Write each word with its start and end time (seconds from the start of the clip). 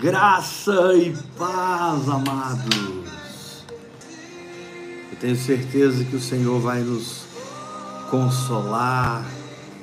Graça 0.00 0.94
e 0.94 1.12
paz, 1.36 2.08
amados. 2.08 3.64
Eu 5.10 5.18
tenho 5.18 5.34
certeza 5.34 6.04
que 6.04 6.14
o 6.14 6.20
Senhor 6.20 6.60
vai 6.60 6.82
nos 6.82 7.26
consolar, 8.08 9.26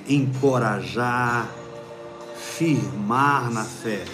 encorajar, 0.08 1.52
firmar 2.38 3.52
na 3.52 3.66
fé. 3.66 4.06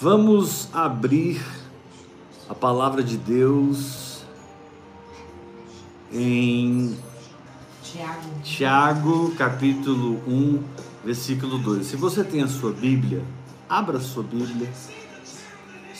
Vamos 0.00 0.68
abrir 0.72 1.44
a 2.48 2.54
palavra 2.54 3.02
de 3.02 3.16
Deus 3.16 4.22
em 6.12 6.96
Tiago. 7.82 8.42
Tiago, 8.44 9.34
capítulo 9.34 10.22
1, 10.24 10.62
versículo 11.04 11.58
2. 11.58 11.84
Se 11.84 11.96
você 11.96 12.22
tem 12.22 12.42
a 12.44 12.48
sua 12.48 12.70
Bíblia, 12.70 13.24
abra 13.68 13.98
a 13.98 14.00
sua 14.00 14.22
Bíblia, 14.22 14.70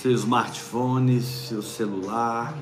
seu 0.01 0.13
smartphone, 0.13 1.21
seu 1.21 1.61
celular, 1.63 2.57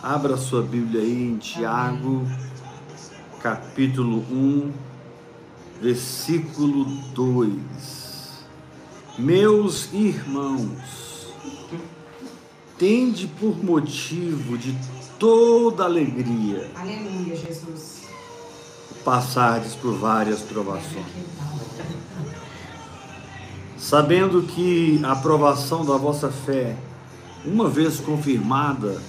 abra 0.00 0.36
sua 0.36 0.62
Bíblia 0.62 1.02
aí 1.02 1.24
em 1.24 1.38
Tiago, 1.38 2.24
capítulo 3.42 4.18
1, 4.30 4.72
versículo 5.82 6.84
2. 6.84 8.44
Meus 9.18 9.92
irmãos, 9.92 11.34
tende 12.78 13.26
por 13.26 13.60
motivo 13.64 14.56
de 14.56 14.78
toda 15.18 15.82
alegria 15.84 16.70
Aleluia, 16.76 17.34
Jesus. 17.34 18.02
passardes 19.04 19.74
por 19.74 19.94
várias 19.96 20.42
provações, 20.42 21.06
sabendo 23.80 24.42
que 24.42 25.00
a 25.02 25.12
aprovação 25.12 25.84
da 25.86 25.96
vossa 25.96 26.28
fé, 26.28 26.76
uma 27.44 27.66
vez 27.66 27.98
confirmada, 27.98 29.00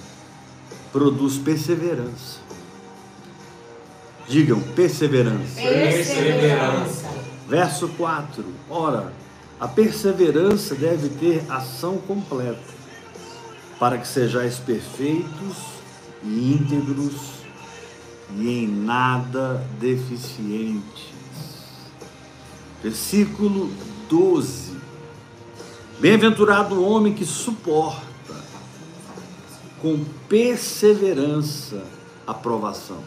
produz 0.90 1.36
perseverança. 1.36 2.40
Digam, 4.26 4.60
perseverança. 4.74 5.60
Perseverança. 5.60 7.06
Verso 7.46 7.88
4. 7.88 8.44
Ora, 8.70 9.12
a 9.60 9.68
perseverança 9.68 10.74
deve 10.74 11.10
ter 11.10 11.44
ação 11.50 11.98
completa, 11.98 12.58
para 13.78 13.98
que 13.98 14.08
sejais 14.08 14.56
perfeitos 14.56 15.56
e 16.24 16.54
íntegros 16.54 17.42
e 18.34 18.48
em 18.48 18.68
nada 18.68 19.62
deficientes. 19.78 21.12
Versículo 22.82 23.70
12. 24.12 24.72
Bem-aventurado 25.98 26.74
o 26.74 26.86
homem 26.86 27.14
que 27.14 27.24
suporta 27.24 28.02
com 29.80 30.04
perseverança 30.28 31.82
a 32.26 32.34
provação. 32.34 32.98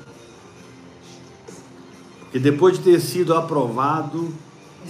Porque 2.22 2.40
depois 2.40 2.80
de 2.80 2.84
ter 2.84 3.00
sido 3.00 3.36
aprovado, 3.36 4.34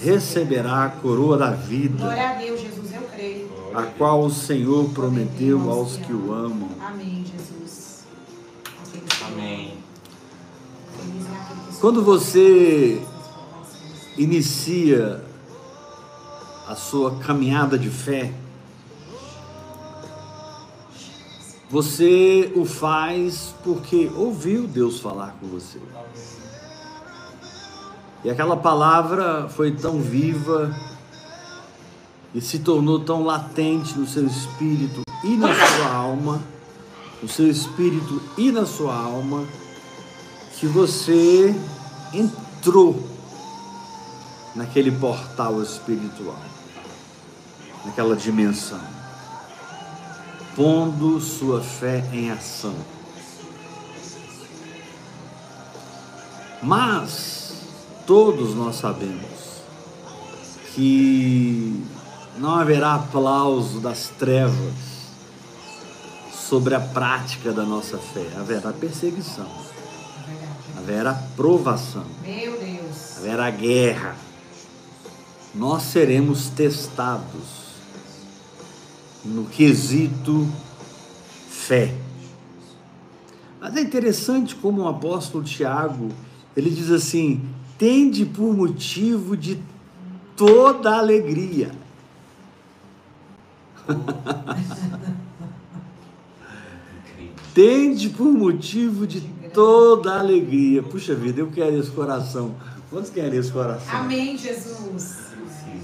receberá 0.01 0.85
a 0.85 0.89
coroa 0.89 1.37
da 1.37 1.51
vida, 1.51 1.97
Glória 1.97 2.29
a 2.29 2.33
Deus, 2.35 2.61
Jesus, 2.61 2.93
eu 2.93 3.01
creio. 3.13 3.49
a 3.73 3.83
qual 3.83 4.23
o 4.23 4.31
Senhor 4.31 4.89
prometeu 4.91 5.69
aos 5.69 5.97
que 5.97 6.13
o 6.13 6.33
amam. 6.33 6.69
Amém, 6.79 7.25
Jesus. 7.25 8.05
Amém. 9.27 9.73
É 10.97 11.79
Quando 11.81 12.01
você 12.01 13.01
inicia 14.17 15.21
a 16.67 16.75
sua 16.75 17.17
caminhada 17.17 17.77
de 17.77 17.89
fé, 17.89 18.33
você 21.69 22.51
o 22.55 22.65
faz 22.65 23.53
porque 23.63 24.11
ouviu 24.15 24.67
Deus 24.67 24.99
falar 24.99 25.35
com 25.39 25.47
você. 25.47 25.79
E 28.23 28.29
aquela 28.29 28.57
palavra 28.57 29.47
foi 29.49 29.71
tão 29.71 30.01
viva 30.01 30.75
e 32.33 32.41
se 32.41 32.59
tornou 32.59 32.99
tão 32.99 33.23
latente 33.23 33.97
no 33.97 34.07
seu 34.07 34.25
espírito 34.25 35.01
e 35.23 35.37
na 35.37 35.53
sua 35.53 35.93
alma, 35.93 36.41
no 37.21 37.29
seu 37.29 37.49
espírito 37.49 38.21
e 38.37 38.51
na 38.51 38.65
sua 38.65 38.95
alma, 38.95 39.45
que 40.57 40.67
você 40.67 41.55
entrou 42.13 43.01
naquele 44.55 44.91
portal 44.91 45.61
espiritual, 45.61 46.39
naquela 47.85 48.15
dimensão, 48.15 48.81
pondo 50.55 51.19
sua 51.21 51.61
fé 51.61 52.03
em 52.11 52.31
ação. 52.31 52.75
Mas 56.61 57.53
todos 58.07 58.55
nós 58.55 58.77
sabemos 58.77 59.61
que 60.73 61.83
não 62.37 62.55
haverá 62.55 62.95
aplauso 62.95 63.79
das 63.79 64.09
trevas 64.09 64.73
sobre 66.33 66.75
a 66.75 66.79
prática 66.79 67.51
da 67.51 67.63
nossa 67.63 67.97
fé, 67.97 68.27
haverá 68.37 68.71
perseguição, 68.73 69.47
haverá 70.77 71.13
provação, 71.35 72.05
Meu 72.21 72.59
Deus. 72.59 73.17
haverá 73.17 73.49
guerra. 73.49 74.15
Nós 75.53 75.83
seremos 75.83 76.49
testados 76.49 77.64
no 79.25 79.45
quesito 79.45 80.47
fé. 81.49 81.93
Mas 83.59 83.75
é 83.75 83.81
interessante 83.81 84.55
como 84.55 84.83
o 84.83 84.87
apóstolo 84.87 85.43
Tiago, 85.43 86.09
ele 86.55 86.69
diz 86.69 86.91
assim: 86.91 87.41
tende 87.77 88.25
por 88.25 88.55
motivo 88.55 89.35
de 89.35 89.59
toda 90.35 90.97
alegria. 90.97 91.71
Tende 97.53 98.09
por 98.09 98.27
motivo 98.27 99.07
de 99.07 99.21
toda 99.53 100.19
alegria. 100.19 100.83
Puxa 100.83 101.15
vida, 101.15 101.39
eu 101.39 101.49
quero 101.49 101.79
esse 101.79 101.89
coração. 101.89 102.53
Quantos 102.89 103.09
querem 103.09 103.39
esse 103.39 103.51
coração? 103.51 103.97
Amém, 103.97 104.37
Jesus. 104.37 105.17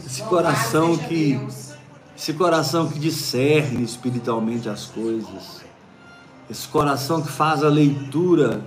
Esse 0.06 0.22
coração 0.24 0.98
que 0.98 1.38
Deus. 1.38 1.71
Esse 2.22 2.34
coração 2.34 2.88
que 2.88 3.00
discerne 3.00 3.84
espiritualmente 3.84 4.70
as 4.70 4.86
coisas. 4.86 5.62
Esse 6.48 6.68
coração 6.68 7.20
que 7.20 7.32
faz 7.32 7.64
a 7.64 7.68
leitura 7.68 8.64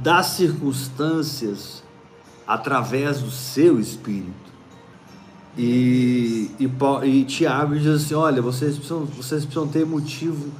das 0.00 0.26
circunstâncias 0.26 1.82
através 2.46 3.18
do 3.18 3.32
seu 3.32 3.80
espírito. 3.80 4.30
E, 5.58 6.52
e, 6.60 6.70
e 7.08 7.24
Tiago 7.24 7.76
diz 7.76 8.04
assim: 8.04 8.14
olha, 8.14 8.40
vocês 8.40 8.76
precisam, 8.76 9.06
vocês 9.06 9.44
precisam 9.44 9.66
ter 9.66 9.84
motivo 9.84 10.52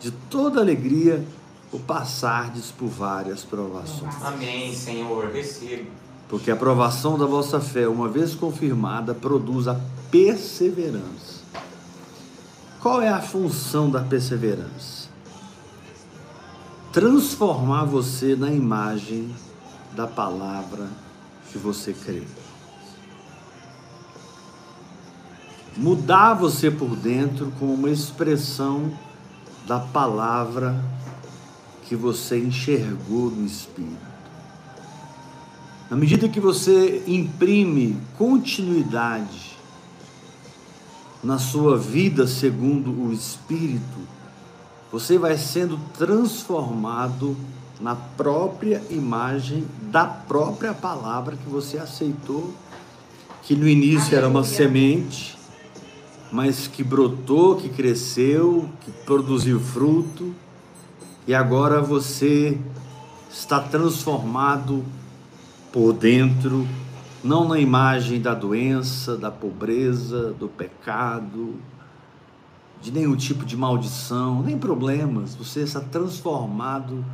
de 0.00 0.10
toda 0.10 0.58
alegria 0.58 1.22
por 1.70 1.82
passardes 1.82 2.70
por 2.70 2.88
várias 2.88 3.44
provações. 3.44 4.14
Amém, 4.24 4.74
Senhor. 4.74 5.30
Recebo. 5.30 5.90
Porque 6.30 6.50
a 6.50 6.56
provação 6.56 7.18
da 7.18 7.26
vossa 7.26 7.60
fé, 7.60 7.86
uma 7.86 8.08
vez 8.08 8.34
confirmada, 8.34 9.12
produz 9.12 9.68
a 9.68 9.78
perseverança. 10.10 11.40
Qual 12.80 13.02
é 13.02 13.08
a 13.08 13.20
função 13.20 13.90
da 13.90 14.02
perseverança? 14.02 15.08
Transformar 16.92 17.84
você 17.84 18.34
na 18.34 18.50
imagem 18.50 19.34
da 19.94 20.06
palavra 20.06 20.88
que 21.50 21.58
você 21.58 21.92
crê. 21.92 22.22
Mudar 25.76 26.34
você 26.34 26.70
por 26.70 26.96
dentro 26.96 27.52
com 27.58 27.72
uma 27.72 27.90
expressão 27.90 28.92
da 29.66 29.78
palavra 29.78 30.82
que 31.84 31.94
você 31.94 32.38
enxergou 32.38 33.30
no 33.30 33.46
Espírito. 33.46 34.10
Na 35.88 35.96
medida 35.96 36.28
que 36.28 36.40
você 36.40 37.02
imprime 37.06 38.00
continuidade 38.16 39.49
na 41.22 41.38
sua 41.38 41.76
vida 41.76 42.26
segundo 42.26 42.90
o 42.90 43.12
Espírito, 43.12 43.98
você 44.90 45.18
vai 45.18 45.36
sendo 45.36 45.78
transformado 45.96 47.36
na 47.80 47.94
própria 47.94 48.82
imagem 48.90 49.66
da 49.90 50.04
própria 50.04 50.74
palavra 50.74 51.36
que 51.36 51.48
você 51.48 51.78
aceitou, 51.78 52.52
que 53.42 53.54
no 53.54 53.68
início 53.68 54.16
era 54.16 54.28
uma 54.28 54.44
semente, 54.44 55.38
mas 56.32 56.66
que 56.66 56.82
brotou, 56.82 57.56
que 57.56 57.68
cresceu, 57.68 58.68
que 58.80 58.90
produziu 58.90 59.58
fruto, 59.60 60.34
e 61.26 61.34
agora 61.34 61.80
você 61.80 62.58
está 63.30 63.60
transformado 63.60 64.84
por 65.72 65.92
dentro 65.92 66.66
não 67.22 67.46
na 67.46 67.58
imagem 67.58 68.20
da 68.20 68.34
doença, 68.34 69.16
da 69.16 69.30
pobreza, 69.30 70.32
do 70.32 70.48
pecado, 70.48 71.56
de 72.80 72.90
nenhum 72.90 73.14
tipo 73.16 73.44
de 73.44 73.56
maldição, 73.56 74.42
nem 74.42 74.58
problemas. 74.58 75.34
Você 75.34 75.60
está 75.60 75.80
transformado 75.80 77.04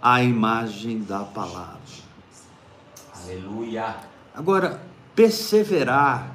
à 0.00 0.22
imagem 0.22 1.00
da 1.02 1.20
palavra. 1.20 1.80
Aleluia. 3.22 3.96
Agora, 4.34 4.80
perseverar, 5.14 6.34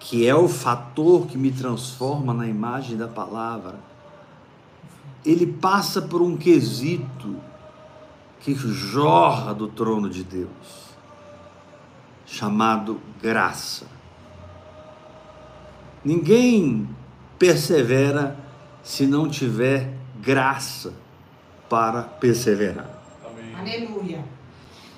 que 0.00 0.26
é 0.26 0.34
o 0.34 0.48
fator 0.48 1.26
que 1.26 1.38
me 1.38 1.52
transforma 1.52 2.34
na 2.34 2.48
imagem 2.48 2.96
da 2.96 3.06
palavra, 3.06 3.76
ele 5.24 5.46
passa 5.46 6.02
por 6.02 6.20
um 6.20 6.36
quesito 6.36 7.36
que 8.40 8.54
jorra 8.54 9.54
do 9.54 9.68
trono 9.68 10.10
de 10.10 10.24
Deus, 10.24 10.81
chamado 12.32 12.98
graça. 13.20 13.84
Ninguém 16.02 16.88
persevera 17.38 18.38
se 18.82 19.06
não 19.06 19.28
tiver 19.28 19.94
graça 20.18 20.94
para 21.68 22.02
perseverar. 22.02 23.02
Aleluia. 23.56 24.24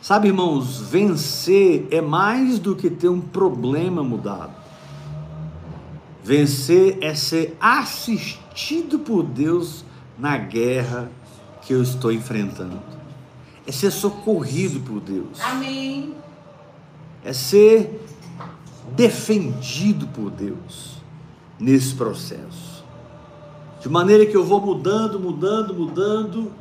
Sabe, 0.00 0.28
irmãos, 0.28 0.80
vencer 0.80 1.88
é 1.90 2.00
mais 2.00 2.60
do 2.60 2.76
que 2.76 2.88
ter 2.88 3.08
um 3.08 3.20
problema 3.20 4.02
mudado. 4.02 4.54
Vencer 6.22 6.98
é 7.00 7.14
ser 7.14 7.56
assistido 7.60 9.00
por 9.00 9.24
Deus 9.24 9.84
na 10.16 10.38
guerra 10.38 11.10
que 11.62 11.72
eu 11.72 11.82
estou 11.82 12.12
enfrentando. 12.12 12.80
É 13.66 13.72
ser 13.72 13.90
socorrido 13.90 14.80
por 14.80 15.00
Deus. 15.00 15.40
Amém. 15.40 16.23
É 17.24 17.32
ser 17.32 18.04
defendido 18.94 20.06
por 20.08 20.30
Deus 20.30 20.98
nesse 21.58 21.94
processo. 21.94 22.84
De 23.80 23.88
maneira 23.88 24.24
que 24.26 24.36
eu 24.36 24.44
vou 24.44 24.60
mudando, 24.60 25.18
mudando, 25.18 25.74
mudando, 25.74 26.52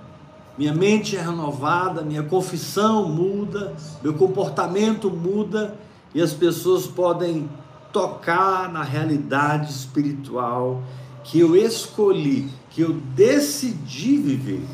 minha 0.58 0.74
mente 0.74 1.16
é 1.16 1.22
renovada, 1.22 2.02
minha 2.02 2.24
confissão 2.24 3.08
muda, 3.08 3.74
meu 4.02 4.14
comportamento 4.14 5.10
muda 5.10 5.76
e 6.14 6.22
as 6.22 6.34
pessoas 6.34 6.86
podem 6.86 7.50
tocar 7.92 8.72
na 8.72 8.84
realidade 8.84 9.72
espiritual 9.72 10.82
que 11.24 11.40
eu 11.40 11.56
escolhi, 11.56 12.50
que 12.70 12.82
eu 12.82 12.94
decidi 13.16 14.18
viver. 14.18 14.66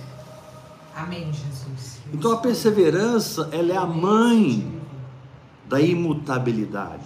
Amém, 0.95 1.25
Jesus. 1.31 1.99
Então 2.11 2.31
a 2.31 2.37
perseverança, 2.37 3.49
ela 3.51 3.71
é 3.71 3.77
a 3.77 3.85
mãe 3.85 4.78
da 5.69 5.79
imutabilidade. 5.79 7.05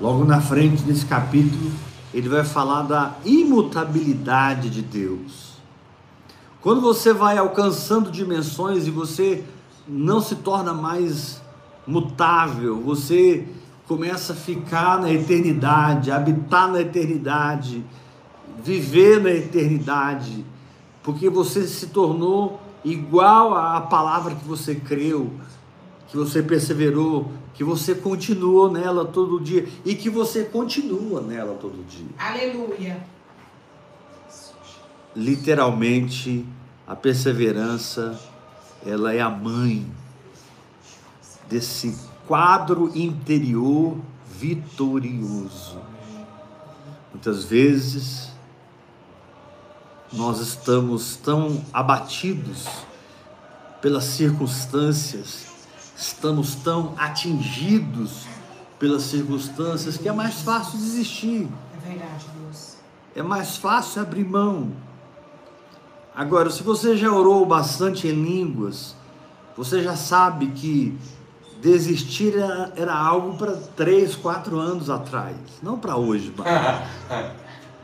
Logo 0.00 0.24
na 0.24 0.40
frente 0.40 0.82
desse 0.82 1.06
capítulo, 1.06 1.72
ele 2.12 2.28
vai 2.28 2.44
falar 2.44 2.82
da 2.82 3.14
imutabilidade 3.24 4.68
de 4.68 4.82
Deus. 4.82 5.54
Quando 6.60 6.80
você 6.80 7.12
vai 7.12 7.38
alcançando 7.38 8.10
dimensões 8.10 8.86
e 8.86 8.90
você 8.90 9.42
não 9.88 10.20
se 10.20 10.36
torna 10.36 10.74
mais 10.74 11.40
mutável, 11.86 12.80
você 12.80 13.48
começa 13.88 14.34
a 14.34 14.36
ficar 14.36 15.00
na 15.00 15.10
eternidade, 15.10 16.10
habitar 16.10 16.70
na 16.70 16.82
eternidade, 16.82 17.84
viver 18.62 19.20
na 19.22 19.30
eternidade, 19.30 20.44
porque 21.02 21.30
você 21.30 21.66
se 21.66 21.86
tornou 21.88 22.60
igual 22.84 23.54
à 23.56 23.80
palavra 23.80 24.34
que 24.34 24.46
você 24.46 24.74
creu, 24.74 25.30
que 26.08 26.16
você 26.16 26.42
perseverou, 26.42 27.32
que 27.54 27.64
você 27.64 27.94
continuou 27.94 28.70
nela 28.70 29.04
todo 29.04 29.40
dia 29.40 29.68
e 29.84 29.94
que 29.94 30.08
você 30.08 30.44
continua 30.44 31.20
nela 31.20 31.54
todo 31.54 31.84
dia. 31.86 32.08
Aleluia. 32.18 33.04
Literalmente, 35.14 36.46
a 36.86 36.94
perseverança, 36.94 38.18
ela 38.86 39.12
é 39.12 39.20
a 39.20 39.28
mãe 39.28 39.86
desse 41.48 41.96
quadro 42.26 42.90
interior 42.96 43.98
vitorioso. 44.38 45.80
Muitas 47.12 47.44
vezes 47.44 48.30
nós 50.12 50.40
estamos 50.40 51.16
tão 51.16 51.64
abatidos 51.72 52.66
pelas 53.80 54.04
circunstâncias, 54.04 55.46
estamos 56.00 56.54
tão 56.54 56.94
atingidos 56.96 58.24
pelas 58.78 59.02
circunstâncias 59.02 59.98
que 59.98 60.08
é 60.08 60.12
mais 60.12 60.40
fácil 60.40 60.78
desistir, 60.78 61.46
É 61.76 61.88
verdade, 61.88 62.24
Deus. 62.40 62.76
é 63.14 63.22
mais 63.22 63.56
fácil 63.58 64.00
abrir 64.00 64.24
mão. 64.24 64.72
Agora, 66.14 66.50
se 66.50 66.62
você 66.62 66.96
já 66.96 67.12
orou 67.12 67.44
bastante 67.44 68.08
em 68.08 68.12
línguas, 68.12 68.96
você 69.54 69.82
já 69.82 69.94
sabe 69.94 70.46
que 70.48 70.98
desistir 71.60 72.34
era, 72.34 72.72
era 72.74 72.94
algo 72.94 73.36
para 73.36 73.52
três, 73.76 74.14
quatro 74.16 74.58
anos 74.58 74.88
atrás, 74.88 75.36
não 75.62 75.78
para 75.78 75.96
hoje. 75.96 76.32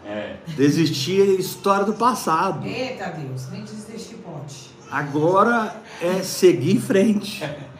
É. 0.09 0.37
Desistir 0.57 1.21
é 1.21 1.25
história 1.33 1.85
do 1.85 1.95
passado. 1.95 2.65
Eita, 2.65 3.09
Deus. 3.11 3.49
Nem 3.51 3.65
desistir 3.65 4.15
pode. 4.19 4.55
Agora 4.89 5.75
é 6.01 6.23
seguir 6.23 6.77
em 6.77 6.81
frente. 6.81 7.43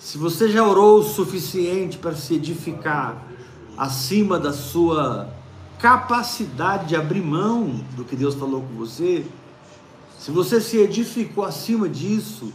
Se 0.00 0.16
você 0.16 0.48
já 0.48 0.66
orou 0.66 1.00
o 1.00 1.02
suficiente 1.02 1.98
para 1.98 2.14
se 2.14 2.34
edificar 2.34 3.22
acima 3.76 4.38
da 4.38 4.50
sua 4.50 5.28
capacidade 5.78 6.86
de 6.86 6.96
abrir 6.96 7.20
mão 7.20 7.84
do 7.94 8.02
que 8.02 8.16
Deus 8.16 8.34
falou 8.34 8.62
com 8.62 8.74
você, 8.78 9.26
se 10.18 10.30
você 10.30 10.58
se 10.58 10.78
edificou 10.78 11.44
acima 11.44 11.86
disso, 11.86 12.50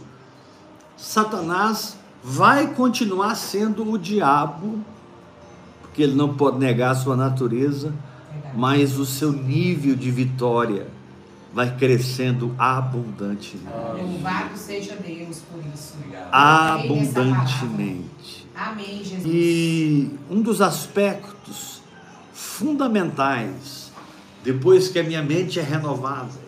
Satanás 0.96 1.96
vai 2.20 2.74
continuar 2.74 3.36
sendo 3.36 3.88
o 3.92 3.96
diabo, 3.96 4.80
porque 5.82 6.02
ele 6.02 6.16
não 6.16 6.34
pode 6.34 6.58
negar 6.58 6.90
a 6.90 6.96
sua 6.96 7.14
natureza, 7.14 7.94
mas 8.56 8.98
o 8.98 9.06
seu 9.06 9.30
nível 9.30 9.94
de 9.94 10.10
vitória 10.10 10.88
vai 11.52 11.76
crescendo 11.76 12.54
abundantemente. 12.58 13.68
Louvado 13.98 14.56
seja 14.56 14.96
Deus 14.96 15.42
por 15.50 15.60
isso. 15.74 15.94
Abundantemente. 16.30 18.46
Amém, 18.54 19.02
Jesus. 19.04 19.26
E 19.26 20.10
um 20.30 20.40
dos 20.40 20.60
aspectos 20.60 21.82
fundamentais, 22.32 23.90
depois 24.42 24.88
que 24.88 24.98
a 24.98 25.02
minha 25.02 25.22
mente 25.22 25.58
é 25.58 25.62
renovada, 25.62 26.46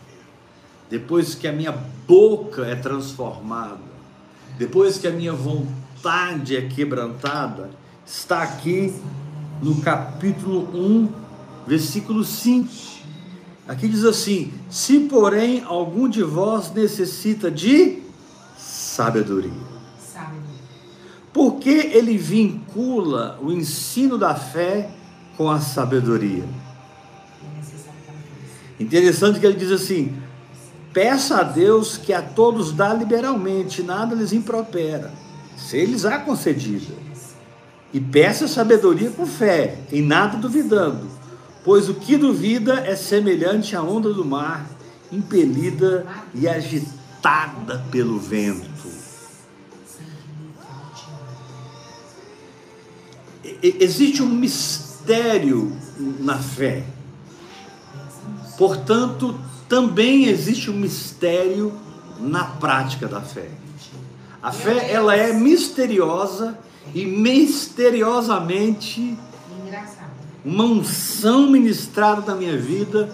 depois 0.88 1.35
que 1.35 1.47
a 1.47 1.52
minha 1.52 1.73
boca 2.07 2.67
é 2.67 2.75
transformada, 2.75 3.81
depois 4.59 4.99
que 4.99 5.07
a 5.07 5.11
minha 5.11 5.33
vontade 5.33 6.57
é 6.57 6.62
quebrantada, 6.62 7.71
está 8.07 8.43
aqui 8.43 8.95
no 9.62 9.81
capítulo 9.83 10.69
1, 10.75 11.09
versículo 11.67 12.25
5. 12.25 12.98
Aqui 13.68 13.87
diz 13.87 14.02
assim: 14.04 14.50
Se 14.70 15.00
porém 15.00 15.62
algum 15.62 16.08
de 16.08 16.22
vós 16.22 16.72
necessita 16.72 17.50
de 17.50 18.02
sabedoria. 18.56 19.52
Sabe, 20.00 20.38
Porque 21.34 21.68
ele 21.92 22.16
vincula 22.16 23.38
o 23.42 23.52
ensino 23.52 24.16
da 24.16 24.34
fé 24.34 24.90
com 25.37 25.50
a 25.50 25.60
sabedoria. 25.60 26.44
é. 28.78 28.82
Interessante 28.82 29.38
que 29.38 29.44
ele 29.44 29.58
diz 29.58 29.70
assim: 29.70 30.16
peça 30.94 31.38
a 31.38 31.42
Deus 31.42 31.98
que 31.98 32.14
a 32.14 32.22
todos 32.22 32.72
dá 32.72 32.94
liberalmente, 32.94 33.82
nada 33.82 34.14
lhes 34.14 34.32
impropera, 34.32 35.12
se 35.56 35.76
eles 35.76 36.06
há 36.06 36.18
concedida. 36.18 36.94
E 37.92 38.00
peça 38.00 38.48
sabedoria 38.48 39.10
com 39.10 39.26
fé, 39.26 39.78
em 39.90 40.02
nada 40.02 40.37
duvidando, 40.37 41.17
pois 41.68 41.87
o 41.87 41.92
que 41.92 42.16
duvida 42.16 42.80
é 42.80 42.96
semelhante 42.96 43.76
à 43.76 43.82
onda 43.82 44.14
do 44.14 44.25
mar, 44.25 44.66
impelida 45.12 46.06
e 46.34 46.48
agitada 46.48 47.84
pelo 47.90 48.18
vento. 48.18 48.88
Existe 53.62 54.22
um 54.22 54.30
mistério 54.30 55.76
na 56.20 56.38
fé. 56.38 56.87
Portanto, 58.56 59.38
também 59.68 60.25
existe 60.25 60.70
um 60.70 60.75
mistério 60.75 61.78
na 62.18 62.44
prática 62.44 63.06
da 63.06 63.20
fé. 63.20 63.50
A 64.42 64.52
fé 64.52 64.90
ela 64.90 65.14
é 65.14 65.34
misteriosa 65.34 66.58
e 66.94 67.04
misteriosamente. 67.04 69.18
Uma 70.49 70.64
unção 70.64 71.50
ministrada 71.50 72.23
na 72.23 72.35
minha 72.35 72.57
vida 72.57 73.12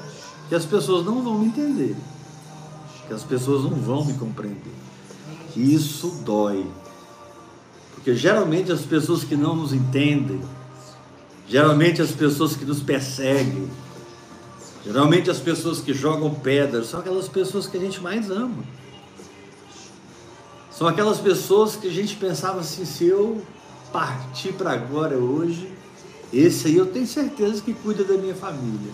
que 0.49 0.55
as 0.55 0.64
pessoas 0.64 1.05
não 1.05 1.21
vão 1.21 1.41
me 1.41 1.47
entender, 1.47 1.97
que 3.09 3.12
as 3.12 3.25
pessoas 3.25 3.64
não 3.64 3.71
vão 3.71 4.05
me 4.05 4.14
compreender. 4.14 4.73
Isso 5.57 6.23
dói, 6.25 6.64
Porque 7.95 8.14
geralmente 8.14 8.71
as 8.71 8.83
pessoas 8.83 9.25
que 9.25 9.35
não 9.35 9.57
nos 9.57 9.73
entendem, 9.73 10.41
geralmente 11.49 12.00
as 12.00 12.12
pessoas 12.12 12.55
que 12.55 12.64
nos 12.64 12.81
perseguem, 12.81 13.69
geralmente 14.85 15.29
as 15.29 15.38
pessoas 15.38 15.81
que 15.81 15.93
jogam 15.93 16.33
pedras, 16.35 16.87
são 16.88 17.00
aquelas 17.00 17.29
pessoas 17.29 17.67
que 17.67 17.76
a 17.76 17.81
gente 17.81 18.00
mais 18.00 18.31
ama. 18.31 18.62
São 20.71 20.87
aquelas 20.87 21.19
pessoas 21.19 21.75
que 21.75 21.88
a 21.88 21.93
gente 21.93 22.14
pensava 22.14 22.61
assim, 22.61 22.85
se 22.85 23.07
eu 23.07 23.43
partir 23.93 24.53
para 24.53 24.73
agora 24.73 25.17
hoje, 25.17 25.74
esse 26.33 26.69
aí 26.69 26.76
eu 26.76 26.87
tenho 26.87 27.07
certeza 27.07 27.62
que 27.62 27.73
cuida 27.73 28.04
da 28.04 28.14
minha 28.14 28.35
família. 28.35 28.93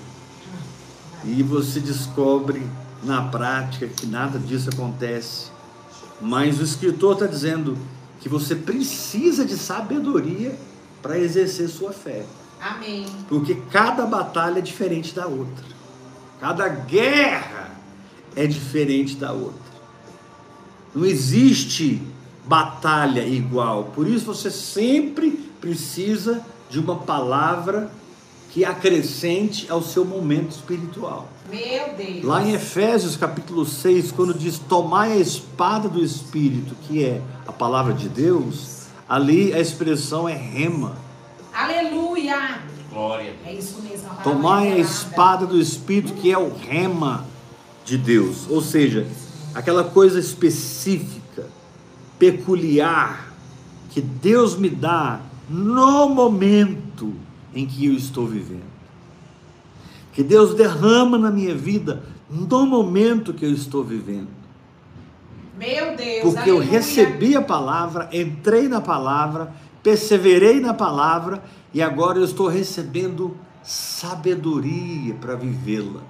E 1.24 1.42
você 1.42 1.80
descobre 1.80 2.62
na 3.02 3.22
prática 3.22 3.86
que 3.86 4.06
nada 4.06 4.38
disso 4.38 4.70
acontece. 4.70 5.46
Mas 6.20 6.60
o 6.60 6.62
escritor 6.62 7.14
está 7.14 7.26
dizendo 7.26 7.76
que 8.20 8.28
você 8.28 8.54
precisa 8.54 9.44
de 9.44 9.56
sabedoria 9.56 10.58
para 11.00 11.18
exercer 11.18 11.68
sua 11.68 11.92
fé. 11.92 12.24
Amém. 12.60 13.06
Porque 13.28 13.54
cada 13.70 14.04
batalha 14.04 14.58
é 14.58 14.62
diferente 14.62 15.14
da 15.14 15.26
outra. 15.26 15.64
Cada 16.38 16.68
guerra 16.68 17.70
é 18.36 18.46
diferente 18.46 19.16
da 19.16 19.32
outra. 19.32 19.70
Não 20.94 21.06
existe 21.06 22.02
batalha 22.46 23.26
igual. 23.26 23.84
Por 23.94 24.06
isso 24.06 24.26
você 24.26 24.50
sempre 24.50 25.30
precisa 25.60 26.44
de 26.70 26.78
uma 26.78 26.96
palavra 26.96 27.90
que 28.50 28.64
acrescente 28.64 29.70
ao 29.70 29.82
seu 29.82 30.04
momento 30.04 30.52
espiritual. 30.52 31.28
Meu 31.50 31.94
Deus. 31.94 32.24
Lá 32.24 32.42
em 32.42 32.52
Efésios 32.52 33.16
capítulo 33.16 33.66
6, 33.66 34.12
quando 34.12 34.32
diz 34.32 34.58
tomai 34.58 35.12
a 35.12 35.16
espada 35.16 35.88
do 35.88 36.02
Espírito, 36.02 36.74
que 36.86 37.04
é 37.04 37.20
a 37.46 37.52
palavra 37.52 37.92
de 37.92 38.08
Deus, 38.08 38.86
ali 39.08 39.52
a 39.52 39.60
expressão 39.60 40.28
é 40.28 40.34
rema. 40.34 40.96
Aleluia. 41.52 42.60
Glória. 42.90 43.34
É 43.44 43.52
isso 43.52 43.82
mesmo. 43.82 44.06
a 44.06 44.14
palavra 44.14 44.32
Tomai 44.32 44.72
a 44.72 44.78
espada 44.78 45.46
do 45.46 45.60
Espírito, 45.60 46.14
que 46.14 46.30
é 46.30 46.38
o 46.38 46.52
rema 46.54 47.24
de 47.84 47.98
Deus. 47.98 48.48
Ou 48.48 48.60
seja, 48.60 49.06
aquela 49.54 49.84
coisa 49.84 50.18
específica, 50.18 51.46
peculiar, 52.18 53.32
que 53.90 54.00
Deus 54.00 54.56
me 54.56 54.68
dá 54.68 55.20
no 55.50 56.08
momento 56.08 57.12
em 57.52 57.66
que 57.66 57.86
eu 57.86 57.94
estou 57.94 58.24
vivendo. 58.24 58.70
Que 60.12 60.22
Deus 60.22 60.54
derrama 60.54 61.18
na 61.18 61.30
minha 61.30 61.54
vida 61.54 62.04
no 62.30 62.64
momento 62.64 63.34
que 63.34 63.44
eu 63.44 63.52
estou 63.52 63.82
vivendo. 63.82 64.28
Meu 65.58 65.96
Deus. 65.96 66.22
Porque 66.22 66.48
eu 66.48 66.58
aleluia. 66.58 66.78
recebi 66.78 67.36
a 67.36 67.42
palavra, 67.42 68.08
entrei 68.12 68.68
na 68.68 68.80
palavra, 68.80 69.52
perseverei 69.82 70.60
na 70.60 70.72
palavra 70.72 71.42
e 71.74 71.82
agora 71.82 72.18
eu 72.18 72.24
estou 72.24 72.46
recebendo 72.46 73.36
sabedoria 73.62 75.14
para 75.14 75.34
vivê-la. 75.34 76.00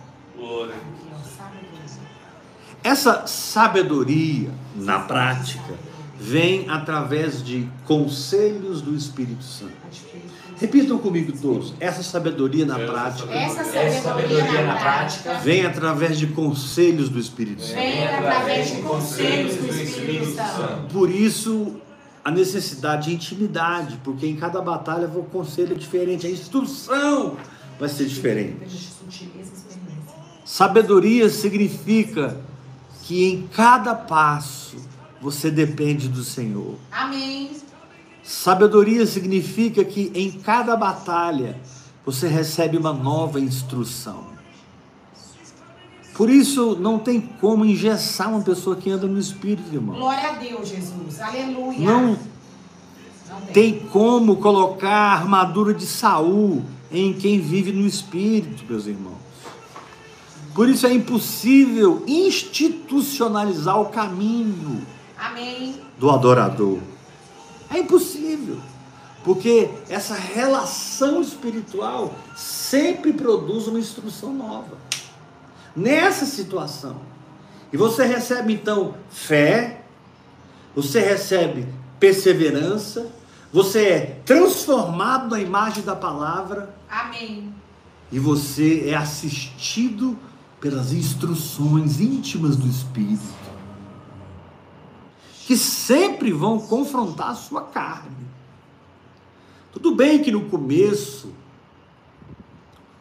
Essa 2.82 3.26
sabedoria, 3.26 4.50
na 4.74 5.00
prática, 5.00 5.74
vem 6.20 6.68
através 6.68 7.42
de 7.42 7.66
conselhos 7.86 8.82
do 8.82 8.94
Espírito 8.94 9.42
Santo. 9.42 9.72
Repitam 10.58 10.98
comigo 10.98 11.32
todos. 11.40 11.72
Essa 11.80 12.02
sabedoria 12.02 12.66
na 12.66 12.78
prática 12.78 13.32
Essa 13.32 13.64
sabedoria 13.64 14.66
na 14.66 14.76
prática 14.76 15.38
vem 15.38 15.64
através 15.64 16.18
de 16.18 16.26
conselhos 16.26 17.08
do 17.08 17.18
Espírito 17.18 17.62
Santo. 17.62 17.74
vem 17.74 18.06
através 18.06 18.70
de 18.70 18.82
conselhos 18.82 19.56
do 19.56 19.82
Espírito 19.82 20.36
Santo. 20.36 20.92
Por 20.92 21.10
isso, 21.10 21.76
a 22.22 22.30
necessidade 22.30 23.08
de 23.08 23.14
intimidade, 23.14 23.98
porque 24.04 24.26
em 24.26 24.36
cada 24.36 24.60
batalha 24.60 25.08
o 25.08 25.24
conselho 25.24 25.72
é 25.72 25.78
diferente, 25.78 26.26
a 26.26 26.30
instrução 26.30 27.38
vai 27.78 27.88
ser 27.88 28.04
diferente. 28.04 28.58
Sabedoria 30.44 31.30
significa 31.30 32.36
que 33.04 33.24
em 33.24 33.48
cada 33.48 33.94
passo 33.94 34.89
você 35.20 35.50
depende 35.50 36.08
do 36.08 36.24
Senhor. 36.24 36.76
Amém. 36.90 37.50
Sabedoria 38.22 39.06
significa 39.06 39.84
que 39.84 40.10
em 40.14 40.30
cada 40.30 40.76
batalha 40.76 41.60
você 42.04 42.28
recebe 42.28 42.76
uma 42.76 42.92
nova 42.92 43.38
instrução. 43.38 44.30
Por 46.14 46.28
isso 46.28 46.76
não 46.76 46.98
tem 46.98 47.20
como 47.20 47.64
engessar 47.64 48.28
uma 48.28 48.42
pessoa 48.42 48.76
que 48.76 48.90
anda 48.90 49.06
no 49.06 49.18
Espírito, 49.18 49.72
irmão. 49.72 49.96
Glória 49.96 50.30
a 50.30 50.32
Deus, 50.32 50.68
Jesus. 50.68 51.20
Aleluia. 51.20 51.78
Não 51.78 52.18
Não 53.28 53.40
tem 53.52 53.78
como 53.78 54.36
colocar 54.36 54.90
a 54.90 55.12
armadura 55.12 55.72
de 55.72 55.86
Saul 55.86 56.62
em 56.90 57.12
quem 57.12 57.40
vive 57.40 57.72
no 57.72 57.86
Espírito, 57.86 58.64
meus 58.68 58.86
irmãos. 58.86 59.18
Por 60.54 60.68
isso 60.68 60.86
é 60.86 60.92
impossível 60.92 62.02
institucionalizar 62.06 63.80
o 63.80 63.86
caminho 63.86 64.84
Amém. 65.20 65.80
do 65.98 66.10
adorador. 66.10 66.78
É 67.72 67.78
impossível. 67.78 68.58
Porque 69.22 69.68
essa 69.88 70.14
relação 70.14 71.20
espiritual 71.20 72.14
sempre 72.34 73.12
produz 73.12 73.66
uma 73.66 73.78
instrução 73.78 74.32
nova. 74.32 74.78
Nessa 75.76 76.24
situação. 76.24 76.96
E 77.72 77.76
você 77.76 78.04
recebe 78.04 78.54
então 78.54 78.94
fé, 79.10 79.82
você 80.74 81.00
recebe 81.00 81.68
perseverança, 82.00 83.12
você 83.52 83.84
é 83.86 84.20
transformado 84.24 85.30
na 85.30 85.40
imagem 85.40 85.84
da 85.84 85.94
palavra 85.94 86.74
Amém. 86.88 87.52
e 88.10 88.18
você 88.18 88.88
é 88.88 88.94
assistido 88.94 90.18
pelas 90.60 90.92
instruções 90.92 92.00
íntimas 92.00 92.56
do 92.56 92.66
Espírito, 92.66 93.22
que 95.50 95.56
sempre 95.56 96.30
vão 96.30 96.60
confrontar 96.60 97.30
a 97.30 97.34
sua 97.34 97.62
carne. 97.62 98.24
Tudo 99.72 99.96
bem 99.96 100.22
que 100.22 100.30
no 100.30 100.42
começo 100.42 101.32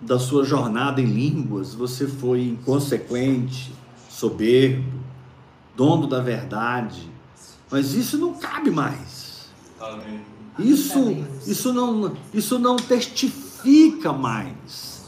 da 0.02 0.18
sua 0.18 0.44
jornada 0.44 1.00
em 1.00 1.06
línguas 1.06 1.76
você 1.76 2.08
foi 2.08 2.42
inconsequente, 2.48 3.72
soberbo, 4.10 5.00
dono 5.78 6.08
da 6.08 6.22
verdade, 6.22 7.08
mas 7.70 7.94
isso 7.94 8.18
não 8.18 8.34
cabe 8.34 8.72
mais. 8.72 9.48
Isso, 10.58 11.24
isso, 11.46 11.72
não, 11.72 12.18
isso 12.34 12.58
não 12.58 12.78
testifica 12.78 14.12
mais. 14.12 15.08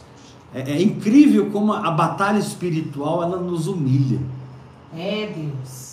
É, 0.54 0.74
é 0.74 0.80
incrível 0.80 1.50
como 1.50 1.74
a 1.74 1.90
batalha 1.90 2.38
espiritual 2.38 3.24
ela 3.24 3.40
nos 3.40 3.66
humilha. 3.66 4.22
É 4.94 5.26
Deus. 5.26 5.91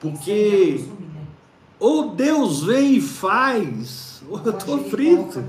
Porque 0.00 0.84
ou 1.78 2.10
Deus 2.14 2.62
vem 2.64 2.96
e 2.96 3.00
faz, 3.00 4.22
ou 4.28 4.40
eu 4.44 4.56
estou 4.58 4.84
frito. 4.84 5.44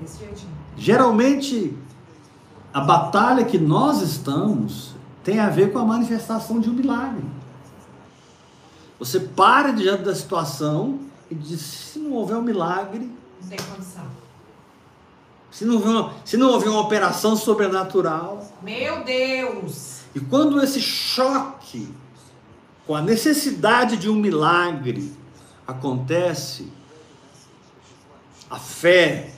Jeitinho. 0.00 0.50
Geralmente, 0.76 1.76
a 2.72 2.80
batalha 2.80 3.44
que 3.44 3.58
nós 3.58 4.00
estamos 4.00 4.94
tem 5.24 5.40
a 5.40 5.48
ver 5.50 5.72
com 5.72 5.78
a 5.80 5.84
manifestação 5.84 6.60
de 6.60 6.70
um 6.70 6.72
milagre. 6.72 7.24
Você 8.98 9.20
para 9.20 9.72
diante 9.72 10.04
da 10.04 10.14
situação 10.14 11.00
e 11.30 11.34
diz: 11.34 11.60
se 11.60 11.98
não 11.98 12.12
houver 12.12 12.36
um 12.36 12.42
milagre, 12.42 13.10
Não 13.42 13.48
tem 13.48 13.58
condição. 13.58 14.04
se 15.50 15.64
não 15.64 15.74
houver 15.74 16.12
se 16.24 16.36
não 16.36 16.50
houver 16.50 16.68
uma 16.68 16.80
operação 16.80 17.36
sobrenatural, 17.36 18.46
Meu 18.62 19.04
Deus. 19.04 20.02
E 20.14 20.20
quando 20.20 20.62
esse 20.62 20.80
choque 20.80 21.92
com 22.88 22.94
a 22.94 23.02
necessidade 23.02 23.98
de 23.98 24.08
um 24.08 24.14
milagre 24.14 25.12
acontece, 25.66 26.72
a 28.48 28.58
fé, 28.58 29.34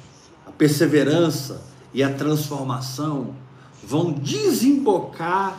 a 0.46 0.52
perseverança 0.52 1.60
e 1.92 2.00
a 2.00 2.14
transformação 2.14 3.34
vão 3.82 4.12
desembocar 4.12 5.58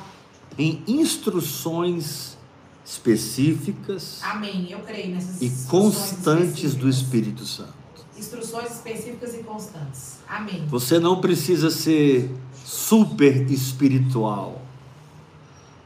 em 0.57 0.81
instruções 0.87 2.37
específicas 2.85 4.19
Amém. 4.23 4.67
Eu 4.69 4.79
creio 4.79 5.13
nessas 5.13 5.41
e 5.41 5.49
constantes 5.67 6.73
do. 6.73 6.87
Espírito 6.87 7.45
Santo. 7.45 7.73
Instruções 8.17 8.71
específicas 8.71 9.35
e 9.35 9.43
constantes. 9.43 10.19
Amém. 10.29 10.65
Você 10.67 10.97
não 10.97 11.19
precisa 11.19 11.69
ser 11.69 12.33
super 12.63 13.51
espiritual. 13.51 14.60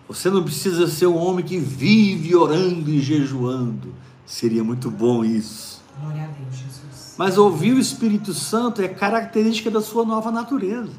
Você 0.08 0.30
não 0.30 0.44
precisa 0.44 0.88
ser 0.88 1.08
um 1.08 1.18
homem 1.18 1.44
que 1.44 1.58
vive 1.58 2.36
orando 2.36 2.90
e 2.92 3.00
jejuando. 3.00 3.94
Seria 4.26 4.64
muito 4.64 4.92
bom 4.92 5.24
isso. 5.26 5.82
Glória 6.00 6.24
a 6.24 6.28
Deus, 6.28 6.56
Jesus. 6.56 7.16
Mas 7.18 7.38
ouvir 7.38 7.74
o 7.74 7.80
Espírito 7.80 8.34
Santo 8.34 8.82
é 8.82 8.88
característica 8.88 9.72
da 9.72 9.82
sua 9.82 10.06
nova 10.06 10.32
natureza. 10.32 10.92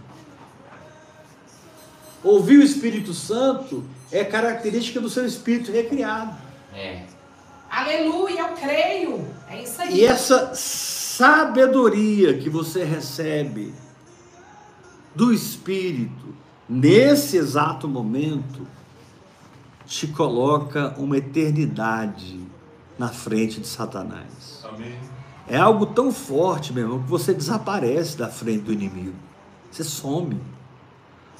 Ouvir 2.25 2.59
o 2.59 2.63
Espírito 2.63 3.15
Santo 3.15 3.85
é 4.11 4.25
característica 4.25 5.01
do 5.01 5.09
seu 5.09 5.25
espírito 5.25 5.71
recriado. 5.71 6.37
É. 6.75 7.05
Aleluia, 7.71 8.41
eu 8.41 8.49
creio. 8.55 9.27
É 9.49 9.63
isso 9.63 9.83
aí. 9.83 10.01
E 10.01 10.05
essa 10.05 10.55
sabedoria 10.55 12.39
que 12.39 12.49
você 12.49 12.85
recebe 12.85 13.73
do 15.15 15.33
Espírito, 15.33 16.35
nesse 16.69 17.37
exato 17.37 17.89
momento, 17.89 18.67
te 19.87 20.07
coloca 20.09 20.95
uma 20.99 21.17
eternidade 21.17 22.41
na 22.99 23.09
frente 23.09 23.61
de 23.61 23.67
Satanás. 23.67 24.65
Amém. 24.65 24.99
É 25.49 25.57
algo 25.57 25.87
tão 25.87 26.13
forte, 26.13 26.73
meu 26.73 26.85
irmão, 26.85 27.03
que 27.03 27.09
você 27.09 27.33
desaparece 27.33 28.17
da 28.17 28.29
frente 28.29 28.65
do 28.65 28.73
inimigo. 28.73 29.15
Você 29.71 29.85
some. 29.85 30.41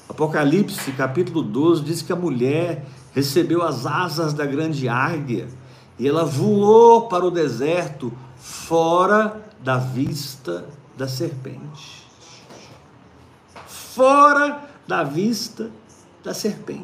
Apocalipse, 0.07 0.91
capítulo 0.93 1.43
12, 1.43 1.83
diz 1.83 2.01
que 2.01 2.13
a 2.13 2.15
mulher 2.15 2.85
recebeu 3.13 3.61
as 3.61 3.85
asas 3.85 4.33
da 4.33 4.45
grande 4.45 4.87
águia 4.87 5.47
e 5.99 6.07
ela 6.07 6.23
voou 6.23 7.07
para 7.09 7.25
o 7.25 7.31
deserto, 7.31 8.13
fora 8.37 9.43
da 9.59 9.77
vista 9.77 10.65
da 10.95 11.07
serpente. 11.07 12.07
Fora 13.65 14.63
da 14.87 15.03
vista 15.03 15.69
da 16.23 16.33
serpente. 16.33 16.83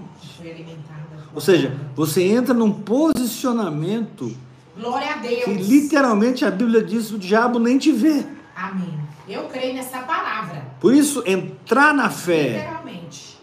Ou 1.34 1.42
seja, 1.42 1.76
você 1.96 2.24
entra 2.24 2.54
num 2.54 2.72
posicionamento 2.72 4.36
Glória 4.78 5.14
a 5.14 5.18
Deus. 5.18 5.44
que 5.44 5.54
literalmente 5.54 6.46
a 6.46 6.52
Bíblia 6.52 6.84
diz 6.84 7.08
que 7.10 7.16
o 7.16 7.20
diabo 7.20 7.60
nem 7.60 7.78
te 7.78 7.92
vê. 7.92 8.26
Amém. 8.56 9.00
Eu 9.28 9.48
creio 9.48 9.74
nessa 9.74 10.00
palavra. 10.00 10.66
Por 10.80 10.94
isso, 10.94 11.24
entrar 11.26 11.94
na 11.94 12.10
fé, 12.10 12.58
Literalmente. 12.60 13.40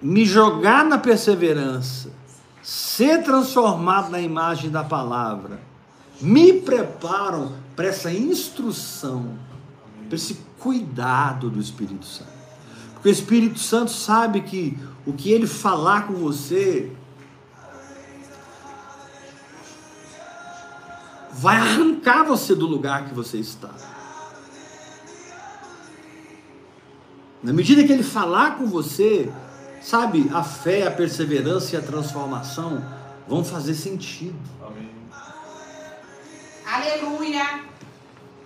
me 0.00 0.24
jogar 0.24 0.84
na 0.84 0.98
perseverança, 0.98 2.10
ser 2.62 3.22
transformado 3.22 4.10
na 4.10 4.20
imagem 4.20 4.70
da 4.70 4.82
palavra, 4.82 5.60
me 6.20 6.52
preparam 6.54 7.52
para 7.76 7.86
essa 7.86 8.10
instrução, 8.10 9.36
para 10.08 10.16
esse 10.16 10.40
cuidado 10.58 11.50
do 11.50 11.60
Espírito 11.60 12.06
Santo. 12.06 12.33
Porque 13.04 13.10
o 13.10 13.20
Espírito 13.20 13.58
Santo 13.58 13.90
sabe 13.90 14.40
que 14.40 14.78
o 15.04 15.12
que 15.12 15.30
ele 15.30 15.46
falar 15.46 16.06
com 16.06 16.14
você 16.14 16.90
vai 21.32 21.56
arrancar 21.58 22.24
você 22.24 22.54
do 22.54 22.66
lugar 22.66 23.04
que 23.06 23.14
você 23.14 23.36
está. 23.36 23.68
Na 27.42 27.52
medida 27.52 27.84
que 27.84 27.92
ele 27.92 28.02
falar 28.02 28.56
com 28.56 28.66
você, 28.66 29.30
sabe, 29.82 30.30
a 30.32 30.42
fé, 30.42 30.86
a 30.86 30.90
perseverança 30.90 31.76
e 31.76 31.78
a 31.78 31.82
transformação 31.82 32.82
vão 33.28 33.44
fazer 33.44 33.74
sentido. 33.74 34.34
Amém. 34.66 34.88
Aleluia. 36.66 37.64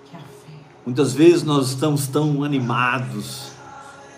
Que 0.04 0.16
a 0.16 0.18
fé. 0.18 0.52
Muitas 0.84 1.12
vezes 1.12 1.44
nós 1.44 1.68
estamos 1.68 2.08
tão 2.08 2.42
animados, 2.42 3.56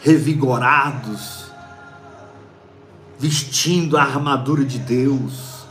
revigorados, 0.01 1.47
vestindo 3.19 3.99
a 3.99 4.03
armadura 4.03 4.65
de 4.65 4.79
Deus, 4.79 5.65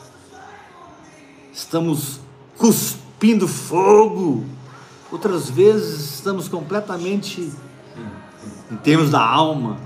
estamos 1.52 2.20
cuspindo 2.58 3.48
fogo, 3.48 4.46
outras 5.12 5.50
vezes 5.50 6.16
estamos 6.16 6.48
completamente, 6.48 7.52
em 8.72 8.76
termos 8.78 9.10
da 9.10 9.22
alma, 9.22 9.78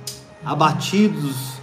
abatidos, 0.43 1.53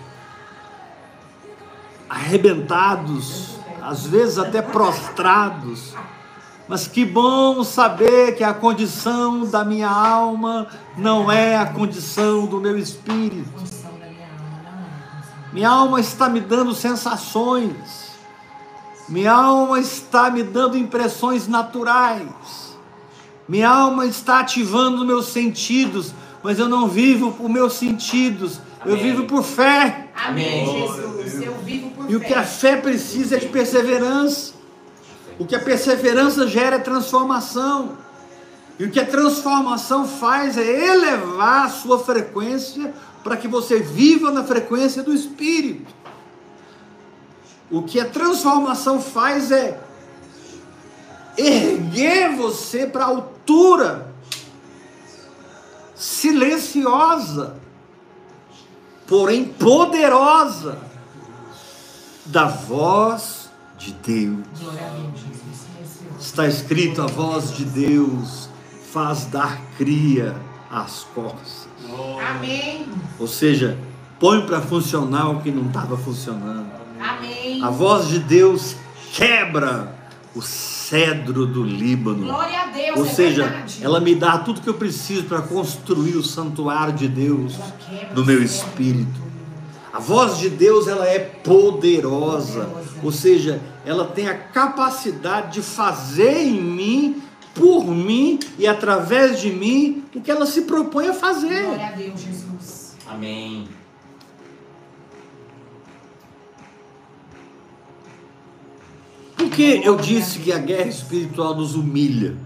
arrebentados, 2.09 3.59
às 3.83 4.07
vezes 4.07 4.39
até 4.39 4.63
prostrados. 4.63 5.95
Mas 6.71 6.87
que 6.87 7.05
bom 7.05 7.65
saber 7.65 8.37
que 8.37 8.45
a 8.45 8.55
condição 8.55 9.45
da 9.45 9.65
minha 9.65 9.89
alma 9.91 10.69
não 10.97 11.29
é 11.29 11.57
a 11.57 11.67
condição 11.67 12.47
do 12.47 12.61
meu 12.61 12.79
espírito. 12.79 13.61
Minha 15.53 15.68
alma 15.68 15.99
é 15.99 16.01
está 16.01 16.29
me 16.29 16.38
dando 16.38 16.73
sensações. 16.73 18.12
Minha 19.09 19.33
alma 19.33 19.81
está 19.81 20.31
me 20.31 20.44
dando 20.44 20.79
impressões 20.79 21.49
naturais. 21.49 22.79
Minha 23.49 23.68
alma 23.68 24.07
está 24.07 24.38
ativando 24.38 25.05
meus 25.05 25.27
sentidos, 25.27 26.14
mas 26.40 26.61
eu 26.61 26.68
não 26.68 26.87
vivo 26.87 27.33
por 27.33 27.49
meus 27.49 27.73
sentidos. 27.73 28.61
Eu 28.87 28.92
Amém. 28.92 29.11
vivo 29.11 29.25
por 29.25 29.42
fé. 29.42 30.09
Amém, 30.14 30.87
Jesus. 30.87 31.42
Eu 31.42 31.55
vivo 31.64 31.90
por 31.90 32.09
E 32.09 32.14
o 32.14 32.21
fé. 32.21 32.27
que 32.27 32.35
a 32.35 32.44
fé 32.44 32.77
precisa 32.77 33.35
é 33.35 33.40
de 33.40 33.49
perseverança. 33.49 34.60
O 35.40 35.46
que 35.46 35.57
a 35.57 35.59
perseverança 35.59 36.46
gera 36.46 36.76
é 36.76 36.79
transformação. 36.79 37.96
E 38.79 38.85
o 38.85 38.90
que 38.90 39.00
a 39.00 39.07
transformação 39.07 40.07
faz 40.07 40.59
é 40.59 40.88
elevar 40.88 41.64
a 41.64 41.68
sua 41.70 41.98
frequência 41.98 42.92
para 43.24 43.38
que 43.38 43.48
você 43.48 43.79
viva 43.79 44.31
na 44.31 44.44
frequência 44.44 45.03
do 45.03 45.14
Espírito. 45.14 45.94
O 47.70 47.83
que 47.83 47.98
a 47.98 48.05
transformação 48.05 49.00
faz 49.00 49.50
é 49.50 49.81
erguer 51.38 52.37
você 52.37 52.87
para 52.87 53.05
a 53.05 53.09
altura 53.09 54.12
silenciosa, 55.94 57.57
porém 59.07 59.46
poderosa 59.46 60.76
da 62.26 62.46
voz 62.46 63.40
de 63.81 63.92
Deus. 63.92 64.46
Glória 64.61 64.87
a 64.87 64.90
Deus, 64.90 65.20
Jesus. 65.20 65.40
Silencioso. 65.57 66.30
Está 66.40 66.48
escrito: 66.48 67.03
a 67.03 67.07
voz 67.07 67.55
de 67.55 67.66
Deus 67.66 68.48
faz 68.90 69.26
dar 69.26 69.61
cria 69.76 70.35
às 70.70 71.07
corças. 71.14 71.68
Amém. 72.31 72.87
Ou 73.18 73.26
seja, 73.26 73.76
põe 74.18 74.40
para 74.46 74.62
funcionar 74.62 75.29
o 75.29 75.42
que 75.42 75.50
não 75.50 75.66
estava 75.66 75.98
funcionando. 75.98 76.66
Amém. 76.98 77.62
A 77.62 77.68
voz 77.68 78.09
de 78.09 78.20
Deus 78.20 78.74
quebra 79.12 79.94
o 80.35 80.40
cedro 80.40 81.44
do 81.44 81.62
Líbano. 81.62 82.24
Glória 82.24 82.61
a 82.62 82.66
Deus. 82.68 82.98
Ou 82.98 83.05
é 83.05 83.09
seja, 83.09 83.42
verdade. 83.42 83.79
ela 83.83 84.00
me 84.00 84.14
dá 84.14 84.38
tudo 84.38 84.62
que 84.62 84.68
eu 84.70 84.74
preciso 84.74 85.24
para 85.24 85.42
construir 85.42 86.16
o 86.16 86.22
santuário 86.22 86.94
de 86.94 87.07
Deus 87.09 87.55
no 88.14 88.24
meu 88.24 88.42
espírito. 88.42 89.20
A 89.92 89.98
voz 89.98 90.38
de 90.38 90.48
Deus 90.48 90.88
ela 90.88 91.07
é 91.07 91.18
poderosa, 91.18 92.64
Poderosa. 92.64 92.90
ou 93.03 93.12
seja, 93.12 93.61
ela 93.85 94.07
tem 94.07 94.29
a 94.29 94.37
capacidade 94.37 95.55
de 95.55 95.62
fazer 95.62 96.43
em 96.43 96.61
mim, 96.61 97.23
por 97.55 97.87
mim 97.87 98.38
e 98.59 98.66
através 98.66 99.40
de 99.40 99.51
mim 99.51 100.05
o 100.14 100.21
que 100.21 100.31
ela 100.31 100.47
se 100.47 100.62
propõe 100.62 101.09
a 101.09 101.14
fazer. 101.14 101.64
Glória 101.64 101.87
a 101.87 101.93
Deus, 101.93 102.21
Jesus. 102.21 102.97
Amém. 103.07 103.69
Por 109.37 109.49
que 109.51 109.81
eu 109.83 109.97
disse 109.97 110.38
que 110.38 110.53
a 110.53 110.59
guerra 110.59 110.88
espiritual 110.88 111.55
nos 111.55 111.75
humilha? 111.75 112.37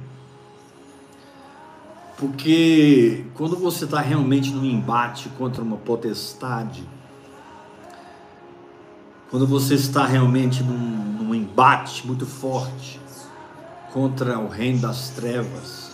Porque 2.16 3.24
quando 3.34 3.56
você 3.56 3.84
está 3.84 4.00
realmente 4.00 4.50
num 4.50 4.64
embate 4.64 5.28
contra 5.30 5.62
uma 5.62 5.76
potestade, 5.76 6.88
quando 9.34 9.48
você 9.48 9.74
está 9.74 10.06
realmente 10.06 10.62
num, 10.62 10.78
num 10.78 11.34
embate 11.34 12.06
muito 12.06 12.24
forte 12.24 13.00
contra 13.92 14.38
o 14.38 14.46
reino 14.46 14.78
das 14.78 15.08
trevas, 15.08 15.90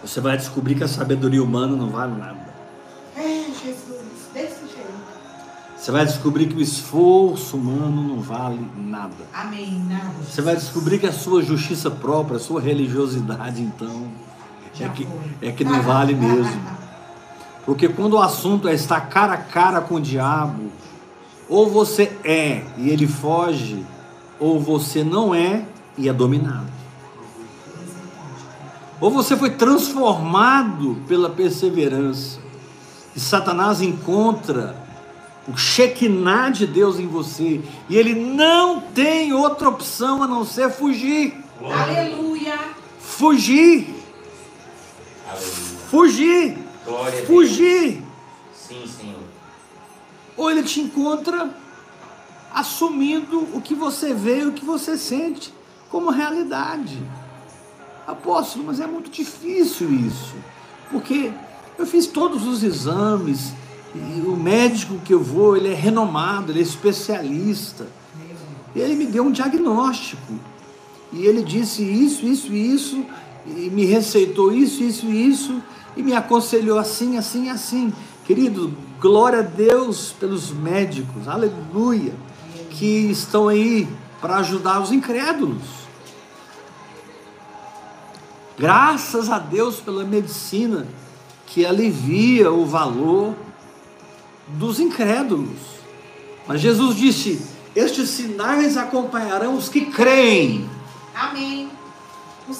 você 0.00 0.20
vai 0.20 0.36
descobrir 0.36 0.76
que 0.76 0.84
a 0.84 0.86
sabedoria 0.86 1.42
humana 1.42 1.74
não 1.74 1.88
vale 1.88 2.16
nada. 2.16 2.54
É, 3.16 3.46
Jesus. 3.46 4.30
Desse 4.32 4.60
jeito. 4.60 4.94
Você 5.76 5.90
vai 5.90 6.06
descobrir 6.06 6.46
que 6.46 6.54
o 6.54 6.60
esforço 6.60 7.56
humano 7.56 8.00
não 8.06 8.20
vale 8.20 8.64
nada. 8.76 9.26
Amém. 9.34 9.84
Nada. 9.88 10.14
Você 10.22 10.40
vai 10.40 10.54
descobrir 10.54 11.00
que 11.00 11.08
a 11.08 11.12
sua 11.12 11.42
justiça 11.42 11.90
própria, 11.90 12.36
a 12.36 12.40
sua 12.40 12.60
religiosidade, 12.60 13.60
então, 13.60 14.06
é 14.78 14.88
que, 14.88 15.08
é 15.42 15.50
que 15.50 15.64
não 15.64 15.82
vale 15.82 16.14
mesmo. 16.14 16.62
Porque 17.66 17.88
quando 17.88 18.12
o 18.12 18.22
assunto 18.22 18.68
é 18.68 18.72
estar 18.72 19.00
cara 19.00 19.32
a 19.32 19.38
cara 19.38 19.80
com 19.80 19.96
o 19.96 20.00
diabo, 20.00 20.70
ou 21.48 21.68
você 21.70 22.12
é 22.24 22.62
e 22.78 22.90
ele 22.90 23.06
foge, 23.06 23.84
ou 24.38 24.58
você 24.60 25.04
não 25.04 25.34
é 25.34 25.64
e 25.96 26.08
é 26.08 26.12
dominado. 26.12 26.72
Ou 29.00 29.10
você 29.10 29.36
foi 29.36 29.50
transformado 29.50 30.96
pela 31.06 31.28
perseverança, 31.28 32.38
e 33.14 33.20
Satanás 33.20 33.80
encontra 33.80 34.82
o 35.46 35.56
Shekinah 35.56 36.50
de 36.50 36.66
Deus 36.66 36.98
em 36.98 37.06
você, 37.06 37.60
e 37.88 37.96
ele 37.96 38.14
não 38.14 38.80
tem 38.80 39.32
outra 39.32 39.68
opção 39.68 40.22
a 40.22 40.26
não 40.26 40.44
ser 40.44 40.70
fugir. 40.70 41.34
Aleluia. 41.62 42.58
Fugir, 42.98 43.94
Aleluia. 45.28 45.52
fugir, 45.90 46.58
Glória 46.84 47.08
a 47.08 47.10
Deus. 47.16 47.26
fugir. 47.26 48.02
Sim, 48.54 48.82
Senhor. 48.86 49.13
Ou 50.36 50.50
ele 50.50 50.62
te 50.62 50.80
encontra 50.80 51.50
assumindo 52.52 53.40
o 53.52 53.60
que 53.60 53.74
você 53.74 54.14
vê 54.14 54.40
e 54.40 54.46
o 54.46 54.52
que 54.52 54.64
você 54.64 54.96
sente 54.96 55.52
como 55.90 56.10
realidade. 56.10 56.98
Apóstolo, 58.06 58.64
mas 58.66 58.80
é 58.80 58.86
muito 58.86 59.10
difícil 59.10 59.92
isso, 59.92 60.34
porque 60.90 61.32
eu 61.78 61.86
fiz 61.86 62.06
todos 62.06 62.46
os 62.46 62.62
exames 62.62 63.52
e 63.94 64.20
o 64.26 64.36
médico 64.36 64.98
que 65.04 65.14
eu 65.14 65.22
vou, 65.22 65.56
ele 65.56 65.68
é 65.68 65.74
renomado, 65.74 66.52
ele 66.52 66.58
é 66.58 66.62
especialista. 66.62 67.86
E 68.74 68.80
ele 68.80 68.96
me 68.96 69.06
deu 69.06 69.24
um 69.24 69.30
diagnóstico. 69.30 70.34
E 71.12 71.24
ele 71.24 71.42
disse 71.42 71.82
isso, 71.82 72.26
isso, 72.26 72.52
isso, 72.52 73.04
e 73.46 73.70
me 73.70 73.84
receitou 73.84 74.52
isso, 74.52 74.82
isso, 74.82 75.06
isso, 75.06 75.62
e 75.96 76.02
me 76.02 76.12
aconselhou 76.12 76.76
assim, 76.76 77.16
assim, 77.16 77.48
assim. 77.48 77.92
Querido, 78.24 78.76
glória 79.04 79.40
a 79.40 79.42
Deus 79.42 80.14
pelos 80.18 80.50
médicos, 80.50 81.28
aleluia, 81.28 82.14
que 82.70 83.10
estão 83.10 83.48
aí 83.48 83.86
para 84.18 84.36
ajudar 84.36 84.80
os 84.80 84.90
incrédulos. 84.90 85.62
Graças 88.58 89.28
a 89.28 89.38
Deus 89.38 89.76
pela 89.76 90.04
medicina 90.04 90.86
que 91.48 91.66
alivia 91.66 92.50
o 92.50 92.64
valor 92.64 93.34
dos 94.48 94.80
incrédulos. 94.80 95.58
Mas 96.48 96.62
Jesus 96.62 96.96
disse: 96.96 97.46
Estes 97.76 98.08
sinais 98.08 98.78
acompanharão 98.78 99.54
os 99.54 99.68
que 99.68 99.84
creem. 99.84 100.66
Amém. 101.14 101.68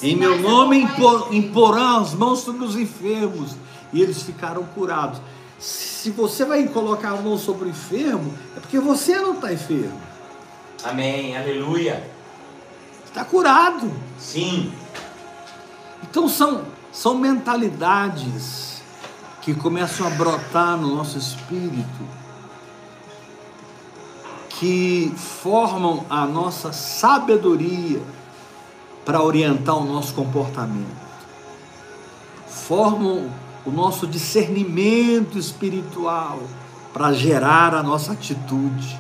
Em 0.03 0.15
meu 0.15 0.39
nome 0.43 0.83
impor, 0.83 1.35
imporão 1.35 2.03
as 2.03 2.13
mãos 2.13 2.41
sobre 2.41 2.67
os 2.67 2.77
enfermos 2.77 3.57
e 3.95 4.03
eles 4.03 4.23
ficaram 4.23 4.63
curados. 4.75 5.23
Se 5.59 6.11
você 6.11 6.45
vai 6.45 6.67
colocar 6.69 7.11
a 7.11 7.17
mão 7.17 7.39
sobre 7.39 7.67
o 7.67 7.71
enfermo, 7.71 8.35
é 8.57 8.61
porque 8.61 8.79
você 8.79 9.19
não 9.19 9.35
está 9.35 9.53
enfermo. 9.53 10.01
Amém. 10.83 11.37
Aleluia. 11.37 12.11
Está 13.07 13.25
curado. 13.25 13.91
Sim. 14.19 14.73
Então 16.03 16.29
são, 16.29 16.63
são 16.93 17.17
mentalidades 17.17 18.83
que 19.41 19.55
começam 19.55 20.07
a 20.07 20.11
brotar 20.11 20.77
no 20.77 20.95
nosso 20.95 21.19
espírito, 21.19 22.09
que 24.49 25.13
formam 25.17 26.07
a 26.09 26.27
nossa 26.27 26.73
sabedoria 26.73 28.01
para 29.05 29.23
orientar 29.23 29.77
o 29.77 29.85
nosso 29.85 30.15
comportamento, 30.15 30.97
formam 32.47 33.31
o 33.65 33.71
nosso 33.71 34.07
discernimento 34.07 35.39
espiritual 35.39 36.43
para 36.93 37.13
gerar 37.13 37.75
a 37.75 37.83
nossa 37.83 38.13
atitude, 38.13 38.99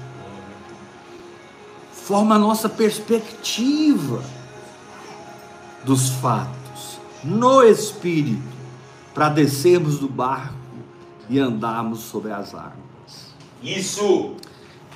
forma 1.92 2.34
a 2.34 2.38
nossa 2.38 2.68
perspectiva 2.68 4.22
dos 5.84 6.08
fatos 6.08 6.98
no 7.22 7.62
espírito 7.62 8.42
para 9.14 9.28
descermos 9.28 9.98
do 9.98 10.08
barco 10.08 10.54
e 11.28 11.38
andarmos 11.38 12.00
sobre 12.00 12.32
as 12.32 12.54
águas. 12.54 12.74
Isso. 13.62 14.34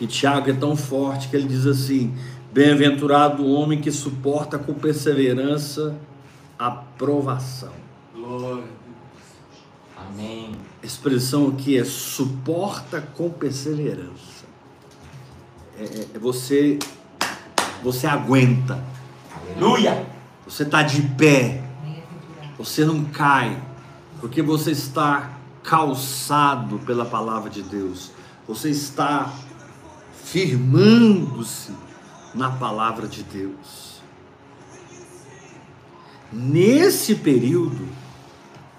E 0.00 0.07
Tiago 0.07 0.50
é 0.50 0.52
tão 0.52 0.76
forte 0.76 1.28
que 1.28 1.37
ele 1.37 1.48
diz 1.48 1.66
assim: 1.66 2.14
Bem-aventurado 2.52 3.42
o 3.42 3.52
homem 3.52 3.81
que 3.81 3.90
suporta 3.90 4.59
com 4.59 4.74
perseverança 4.74 5.96
a 6.59 6.70
provação. 6.70 7.72
Glória. 8.14 8.88
Amém. 10.09 10.53
expressão 10.83 11.49
aqui 11.49 11.77
é 11.77 11.85
suporta 11.85 13.01
com 13.01 13.29
perseverança. 13.31 14.44
É, 15.79 15.83
é- 15.85 16.07
é 16.14 16.18
você, 16.18 16.79
você 17.83 18.07
aguenta, 18.07 18.83
Aleluia. 19.57 20.07
você 20.47 20.62
está 20.62 20.83
de 20.83 21.03
pé, 21.03 21.62
você 22.57 22.85
não 22.85 23.05
cai, 23.05 23.61
porque 24.21 24.40
você 24.42 24.71
está 24.73 25.33
calçado 25.62 26.79
pela 26.81 27.05
palavra 27.05 27.51
de 27.51 27.62
Deus, 27.62 28.11
você 28.47 28.71
está 28.71 29.33
firmando-se 30.25 31.73
na 32.35 32.51
palavra 32.51 33.07
de 33.07 33.23
Deus. 33.23 34.01
Nesse 36.33 37.14
período, 37.14 37.88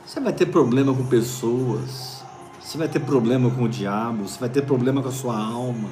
você 0.10 0.19
vai 0.19 0.34
ter 0.34 0.48
problema 0.48 0.91
com 0.91 1.06
pessoas, 1.06 2.24
você 2.60 2.80
vai 2.80 2.88
ter 2.88 3.00
problema 3.00 3.52
com 3.52 3.65
o 3.65 3.69
diabo, 3.69 4.28
você 4.28 4.39
vai 4.39 4.50
ter 4.50 4.63
problema 4.63 5.04
com 5.04 5.10
a 5.10 5.12
sua 5.12 5.38
alma, 5.38 5.88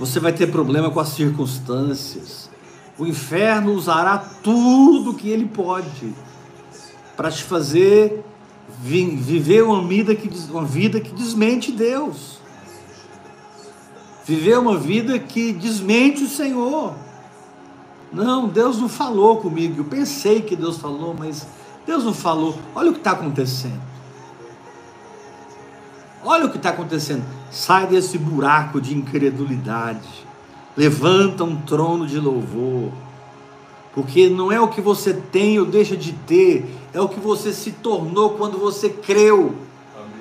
você 0.00 0.18
vai 0.18 0.32
ter 0.32 0.48
problema 0.48 0.90
com 0.90 0.98
as 0.98 1.10
circunstâncias. 1.10 2.50
O 2.98 3.06
inferno 3.06 3.72
usará 3.72 4.18
tudo 4.18 5.14
que 5.14 5.28
ele 5.28 5.46
pode 5.46 6.12
para 7.16 7.30
te 7.30 7.44
fazer 7.44 8.24
vi- 8.80 9.14
viver 9.14 9.62
uma 9.62 9.86
vida, 9.86 10.12
que, 10.16 10.28
uma 10.50 10.64
vida 10.64 10.98
que 10.98 11.12
desmente 11.12 11.70
Deus. 11.70 12.40
Viver 14.24 14.58
uma 14.58 14.76
vida 14.76 15.20
que 15.20 15.52
desmente 15.52 16.24
o 16.24 16.28
Senhor. 16.28 16.94
Não, 18.12 18.48
Deus 18.48 18.76
não 18.78 18.88
falou 18.88 19.36
comigo. 19.36 19.82
Eu 19.82 19.84
pensei 19.84 20.42
que 20.42 20.56
Deus 20.56 20.78
falou, 20.78 21.14
mas 21.16 21.46
Deus 21.86 22.04
não 22.04 22.14
falou. 22.14 22.58
Olha 22.74 22.90
o 22.90 22.92
que 22.92 23.00
está 23.00 23.12
acontecendo. 23.12 23.80
Olha 26.24 26.46
o 26.46 26.50
que 26.50 26.56
está 26.56 26.70
acontecendo. 26.70 27.24
Sai 27.50 27.86
desse 27.86 28.16
buraco 28.16 28.80
de 28.80 28.96
incredulidade. 28.96 30.26
Levanta 30.76 31.44
um 31.44 31.56
trono 31.56 32.06
de 32.06 32.18
louvor. 32.18 32.92
Porque 33.94 34.28
não 34.28 34.50
é 34.50 34.60
o 34.60 34.68
que 34.68 34.80
você 34.80 35.12
tem 35.12 35.58
ou 35.58 35.66
deixa 35.66 35.96
de 35.96 36.12
ter, 36.12 36.66
é 36.94 37.00
o 37.00 37.08
que 37.08 37.20
você 37.20 37.52
se 37.52 37.72
tornou 37.72 38.30
quando 38.30 38.58
você 38.58 38.88
creu. 38.88 39.54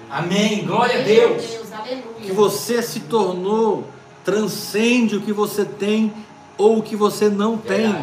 Amém. 0.09 0.65
Glória 0.65 0.99
a 0.99 1.03
Deus. 1.03 1.71
aleluia. 1.71 2.03
O 2.17 2.21
que 2.21 2.31
você 2.33 2.81
se 2.81 3.01
tornou 3.01 3.87
transcende 4.25 5.15
o 5.15 5.21
que 5.21 5.31
você 5.31 5.63
tem 5.63 6.13
ou 6.57 6.79
o 6.79 6.83
que 6.83 6.95
você 6.95 7.29
não 7.29 7.57
tem. 7.57 7.95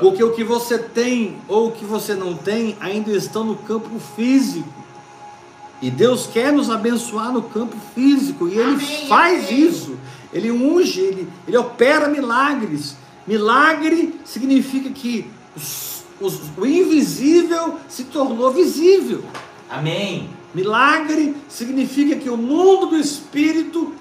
Porque 0.00 0.22
o 0.22 0.32
que 0.32 0.44
você 0.44 0.78
tem 0.78 1.36
ou 1.48 1.68
o 1.68 1.72
que 1.72 1.84
você 1.84 2.14
não 2.14 2.34
tem 2.34 2.76
ainda 2.80 3.10
estão 3.12 3.44
no 3.44 3.56
campo 3.56 3.98
físico. 4.14 4.68
E 5.80 5.90
Deus 5.90 6.26
quer 6.26 6.52
nos 6.52 6.70
abençoar 6.70 7.32
no 7.32 7.42
campo 7.42 7.76
físico. 7.94 8.48
E 8.48 8.52
Ele 8.58 8.74
Amém, 8.74 9.06
faz 9.08 9.48
amém. 9.48 9.60
isso. 9.66 9.96
Ele 10.32 10.50
unge, 10.50 11.00
ele, 11.00 11.28
ele 11.46 11.56
opera 11.56 12.08
milagres. 12.08 12.96
Milagre 13.26 14.18
significa 14.24 14.90
que 14.90 15.30
os- 15.56 16.04
os- 16.20 16.40
o 16.56 16.66
invisível 16.66 17.76
se 17.88 18.04
tornou 18.04 18.50
visível. 18.50 19.22
Amém. 19.68 20.30
Milagre 20.54 21.36
significa 21.48 22.16
que 22.16 22.30
o 22.30 22.36
mundo 22.36 22.86
do 22.86 22.96
espírito 22.98 23.94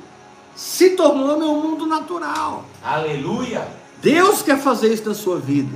se 0.56 0.92
tornou 0.92 1.38
meu 1.38 1.54
mundo 1.56 1.86
natural. 1.86 2.64
Aleluia. 2.84 3.68
Deus 4.06 4.44
quer 4.44 4.60
fazer 4.60 4.94
isso 4.94 5.08
na 5.10 5.16
sua 5.16 5.40
vida. 5.40 5.76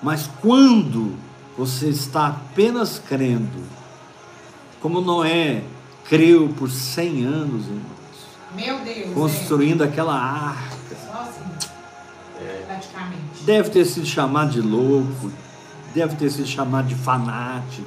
Mas 0.00 0.30
quando 0.40 1.16
você 1.58 1.88
está 1.88 2.28
apenas 2.28 3.00
crendo, 3.00 3.62
como 4.80 5.00
Noé 5.00 5.64
creu 6.04 6.50
por 6.56 6.70
100 6.70 7.24
anos, 7.24 7.66
irmãos, 7.66 7.82
Meu 8.54 8.78
Deus. 8.84 9.12
construindo 9.12 9.82
aquela 9.82 10.14
arca, 10.14 10.72
É. 12.40 12.80
Deve 13.42 13.70
ter 13.70 13.84
sido 13.84 14.06
chamado 14.06 14.50
de 14.52 14.60
louco, 14.60 15.30
deve 15.94 16.14
ter 16.16 16.30
sido 16.30 16.46
chamado 16.46 16.86
de 16.86 16.94
fanático, 16.94 17.86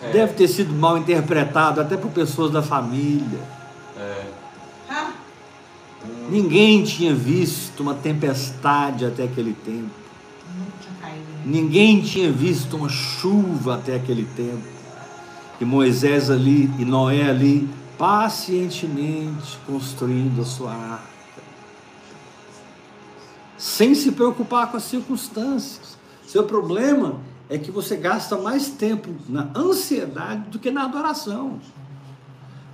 É. 0.00 0.12
deve 0.12 0.34
ter 0.34 0.46
sido 0.48 0.72
mal 0.72 0.96
interpretado 0.96 1.80
até 1.80 1.96
por 1.96 2.10
pessoas 2.12 2.50
da 2.52 2.62
família. 2.62 3.40
É. 3.96 4.39
Ninguém 6.30 6.84
tinha 6.84 7.12
visto 7.12 7.82
uma 7.82 7.92
tempestade 7.92 9.04
até 9.04 9.24
aquele 9.24 9.52
tempo. 9.52 9.90
Ninguém 11.44 12.00
tinha 12.02 12.30
visto 12.30 12.76
uma 12.76 12.88
chuva 12.88 13.74
até 13.74 13.96
aquele 13.96 14.24
tempo. 14.36 14.62
E 15.60 15.64
Moisés 15.64 16.30
ali 16.30 16.70
e 16.78 16.84
Noé 16.84 17.28
ali, 17.28 17.68
pacientemente 17.98 19.58
construindo 19.66 20.42
a 20.42 20.44
sua 20.44 20.72
arca. 20.72 21.10
Sem 23.58 23.96
se 23.96 24.12
preocupar 24.12 24.70
com 24.70 24.76
as 24.76 24.84
circunstâncias. 24.84 25.98
Seu 26.24 26.44
problema 26.44 27.18
é 27.48 27.58
que 27.58 27.72
você 27.72 27.96
gasta 27.96 28.38
mais 28.38 28.68
tempo 28.68 29.10
na 29.28 29.50
ansiedade 29.54 30.48
do 30.50 30.60
que 30.60 30.70
na 30.70 30.84
adoração. 30.84 31.58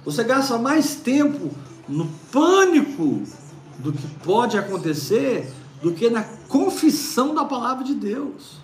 Você 0.04 0.22
gasta 0.22 0.58
mais 0.58 0.96
tempo 0.96 1.50
no 1.88 2.06
pânico 2.30 3.22
do 3.78 3.92
que 3.92 4.06
pode 4.24 4.58
acontecer 4.58 5.52
do 5.82 5.92
que 5.92 6.08
na 6.08 6.22
confissão 6.48 7.34
da 7.34 7.44
palavra 7.44 7.84
de 7.84 7.94
Deus. 7.94 8.60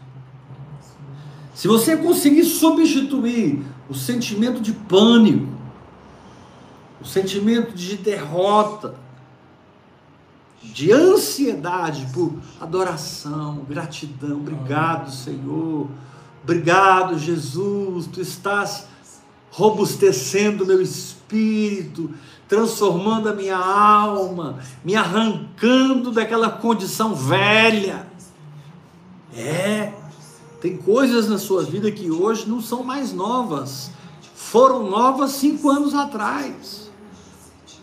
Se 1.54 1.68
você 1.68 1.96
conseguir 1.96 2.44
substituir 2.44 3.62
o 3.88 3.94
sentimento 3.94 4.60
de 4.60 4.72
pânico, 4.72 5.48
o 7.00 7.04
sentimento 7.04 7.72
de 7.74 7.96
derrota, 7.96 8.94
de 10.62 10.92
ansiedade 10.92 12.06
por 12.12 12.32
adoração, 12.60 13.66
gratidão. 13.68 14.38
Obrigado, 14.38 15.10
Senhor. 15.10 15.88
Obrigado, 16.42 17.18
Jesus. 17.18 18.06
Tu 18.06 18.20
estás 18.20 18.86
robustecendo 19.50 20.64
meu 20.64 20.80
espírito, 20.80 21.21
transformando 22.48 23.28
a 23.28 23.34
minha 23.34 23.56
alma, 23.56 24.58
me 24.84 24.94
arrancando 24.94 26.10
daquela 26.10 26.50
condição 26.50 27.14
velha. 27.14 28.06
É, 29.34 29.92
tem 30.60 30.76
coisas 30.76 31.28
na 31.28 31.38
sua 31.38 31.62
vida 31.62 31.90
que 31.90 32.10
hoje 32.10 32.48
não 32.48 32.60
são 32.60 32.84
mais 32.84 33.12
novas, 33.12 33.90
foram 34.34 34.88
novas 34.88 35.32
cinco 35.32 35.70
anos 35.70 35.94
atrás, 35.94 36.90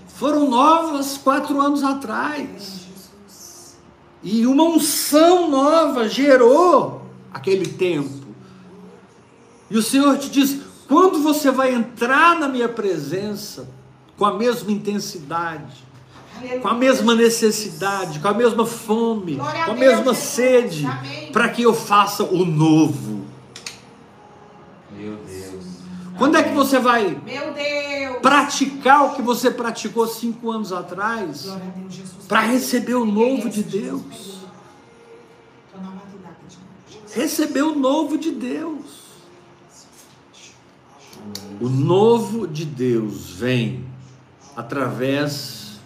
foram 0.07 0.49
novas 0.49 1.17
quatro 1.17 1.59
anos 1.59 1.83
atrás, 1.83 2.87
e 4.21 4.45
uma 4.45 4.63
unção 4.63 5.49
nova 5.49 6.07
gerou 6.07 7.01
aquele 7.33 7.65
tempo. 7.65 8.27
E 9.69 9.77
o 9.77 9.83
Senhor 9.83 10.17
te 10.17 10.29
diz: 10.29 10.68
quando 10.89 11.21
você 11.21 11.51
vai 11.51 11.71
entrar 11.71 12.39
na 12.39 12.49
minha 12.49 12.67
presença 12.67 13.69
com 14.17 14.25
a 14.25 14.33
mesma 14.33 14.71
intensidade, 14.71 15.85
com 16.63 16.67
a 16.67 16.73
mesma 16.73 17.13
necessidade, 17.13 18.19
com 18.19 18.27
a 18.27 18.33
mesma 18.33 18.65
fome, 18.65 19.37
com 19.37 19.71
a 19.71 19.75
mesma 19.75 20.15
sede, 20.15 20.87
para 21.31 21.47
que 21.49 21.61
eu 21.61 21.75
faça 21.75 22.23
o 22.23 22.43
novo. 22.43 23.23
Meu 24.91 25.15
Deus. 25.17 25.65
Quando 26.17 26.37
é 26.37 26.43
que 26.43 26.55
você 26.55 26.79
vai 26.79 27.21
Meu 27.23 27.53
Deus. 27.53 28.17
praticar 28.21 29.05
o 29.05 29.15
que 29.15 29.21
você 29.21 29.51
praticou 29.51 30.05
cinco 30.07 30.51
anos 30.51 30.73
atrás 30.73 31.43
Glória 31.43 31.73
Deus, 31.77 32.01
para 32.27 32.41
receber 32.41 32.95
o 32.95 33.05
novo 33.05 33.47
de 33.47 33.63
Deus? 33.63 34.39
Receber 37.13 37.61
o 37.61 37.75
novo 37.75 38.17
de 38.17 38.31
Deus. 38.31 38.98
O 41.59 41.67
novo 41.67 42.47
de 42.47 42.65
Deus 42.65 43.31
vem 43.31 43.85
através 44.55 45.79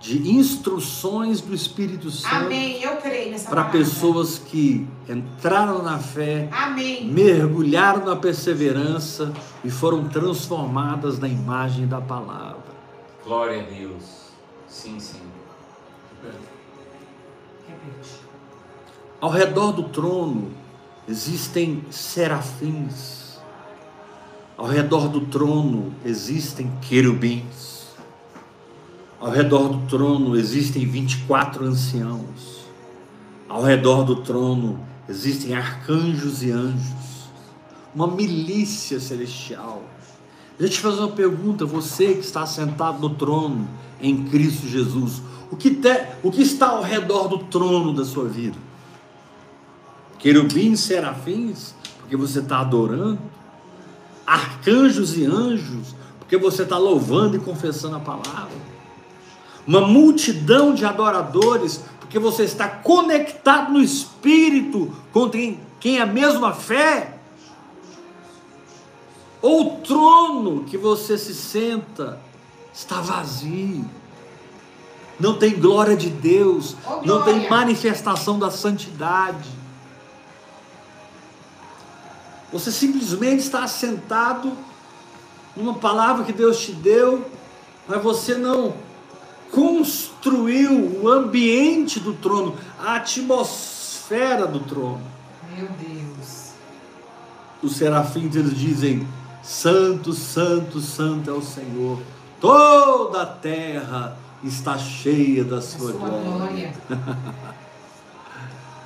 de 0.00 0.30
instruções 0.30 1.40
do 1.40 1.54
Espírito 1.54 2.10
Santo 2.10 2.34
Amém. 2.34 2.80
Eu 2.82 2.96
creio 2.98 3.30
nessa 3.32 3.50
para 3.50 3.64
pessoas 3.64 4.38
que 4.38 4.86
entraram 5.08 5.82
na 5.82 5.98
fé, 5.98 6.48
Amém. 6.52 7.06
mergulharam 7.06 8.04
na 8.04 8.16
perseverança 8.16 9.32
e 9.64 9.70
foram 9.70 10.08
transformadas 10.08 11.18
na 11.18 11.28
imagem 11.28 11.86
da 11.86 12.00
palavra. 12.00 12.62
Glória 13.24 13.60
a 13.60 13.64
Deus. 13.64 14.04
Sim, 14.68 15.00
sim. 15.00 15.20
Repete. 17.66 18.10
Ao 19.20 19.30
redor 19.30 19.72
do 19.72 19.82
trono 19.84 20.52
existem 21.08 21.84
serafins. 21.90 23.27
Ao 24.58 24.66
redor 24.66 25.08
do 25.08 25.20
trono 25.22 25.94
existem 26.04 26.68
querubins. 26.82 27.86
Ao 29.20 29.30
redor 29.30 29.68
do 29.68 29.86
trono 29.86 30.36
existem 30.36 30.84
24 30.84 31.64
anciãos. 31.64 32.66
Ao 33.48 33.62
redor 33.62 34.02
do 34.02 34.16
trono 34.16 34.80
existem 35.08 35.54
arcanjos 35.54 36.42
e 36.42 36.50
anjos. 36.50 37.28
Uma 37.94 38.08
milícia 38.08 38.98
celestial. 38.98 39.82
Deixa 40.58 40.74
eu 40.74 40.76
te 40.76 40.80
fazer 40.80 40.98
uma 41.02 41.12
pergunta, 41.12 41.64
você 41.64 42.14
que 42.14 42.20
está 42.26 42.44
sentado 42.44 42.98
no 42.98 43.10
trono 43.14 43.66
em 44.00 44.24
Cristo 44.24 44.66
Jesus, 44.66 45.22
o 45.52 45.56
que, 45.56 45.70
te- 45.70 46.04
o 46.22 46.32
que 46.32 46.42
está 46.42 46.70
ao 46.70 46.82
redor 46.82 47.28
do 47.28 47.38
trono 47.38 47.92
da 47.94 48.04
sua 48.04 48.24
vida? 48.28 48.58
Querubins, 50.18 50.80
serafins, 50.80 51.74
porque 52.00 52.16
você 52.16 52.40
está 52.40 52.58
adorando, 52.58 53.20
arcanjos 54.28 55.16
e 55.16 55.24
anjos, 55.24 55.94
porque 56.18 56.36
você 56.36 56.62
está 56.62 56.76
louvando 56.76 57.36
e 57.36 57.40
confessando 57.40 57.96
a 57.96 58.00
palavra, 58.00 58.68
uma 59.66 59.80
multidão 59.80 60.74
de 60.74 60.84
adoradores, 60.84 61.82
porque 61.98 62.18
você 62.18 62.44
está 62.44 62.68
conectado 62.68 63.72
no 63.72 63.80
Espírito 63.80 64.92
com 65.12 65.28
quem, 65.30 65.60
quem 65.80 65.98
é 65.98 66.02
a 66.02 66.06
mesma 66.06 66.52
fé, 66.52 67.18
ou 69.40 69.66
o 69.66 69.76
trono 69.80 70.64
que 70.64 70.76
você 70.76 71.16
se 71.16 71.34
senta 71.34 72.20
está 72.72 73.00
vazio, 73.00 73.84
não 75.18 75.34
tem 75.34 75.58
glória 75.58 75.96
de 75.96 76.10
Deus, 76.10 76.76
Oh, 76.86 77.02
não 77.04 77.22
tem 77.22 77.34
glória! 77.34 77.50
manifestação 77.50 78.38
da 78.38 78.50
santidade. 78.50 79.57
Você 82.52 82.72
simplesmente 82.72 83.40
está 83.40 83.62
assentado 83.64 84.52
numa 85.56 85.74
palavra 85.74 86.24
que 86.24 86.32
Deus 86.32 86.58
te 86.60 86.72
deu, 86.72 87.26
mas 87.86 88.02
você 88.02 88.34
não 88.34 88.74
construiu 89.50 91.00
o 91.02 91.08
ambiente 91.08 92.00
do 92.00 92.14
trono, 92.14 92.56
a 92.78 92.96
atmosfera 92.96 94.46
do 94.46 94.60
trono. 94.60 95.00
Meu 95.56 95.68
Deus. 95.68 96.52
Os 97.62 97.76
serafins 97.76 98.36
eles 98.36 98.56
dizem: 98.56 99.06
Santo, 99.42 100.12
Santo, 100.12 100.80
Santo 100.80 101.28
é 101.28 101.32
o 101.32 101.42
Senhor. 101.42 102.00
Toda 102.40 103.22
a 103.22 103.26
terra 103.26 104.16
está 104.44 104.78
cheia 104.78 105.44
da 105.44 105.58
A 105.58 105.62
sua, 105.62 105.92
sua 105.92 106.08
glória. 106.08 106.22
glória. 106.30 106.74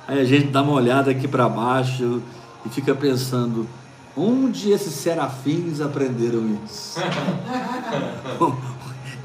Aí 0.07 0.19
a 0.19 0.25
gente 0.25 0.47
dá 0.47 0.61
uma 0.61 0.73
olhada 0.73 1.11
aqui 1.11 1.27
para 1.27 1.47
baixo 1.47 2.21
e 2.65 2.69
fica 2.69 2.93
pensando: 2.95 3.67
onde 4.15 4.71
esses 4.71 4.93
serafins 4.93 5.81
aprenderam 5.81 6.57
isso? 6.65 6.99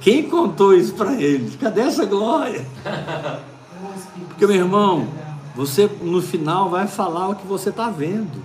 Quem 0.01 0.29
contou 0.29 0.75
isso 0.75 0.95
para 0.95 1.21
eles? 1.21 1.57
Cadê 1.57 1.81
essa 1.83 2.05
glória? 2.05 2.65
Porque, 4.29 4.47
meu 4.47 4.57
irmão, 4.57 5.09
você 5.55 5.91
no 6.01 6.23
final 6.23 6.71
vai 6.71 6.87
falar 6.87 7.29
o 7.29 7.35
que 7.35 7.47
você 7.47 7.71
está 7.71 7.91
vendo. 7.91 8.43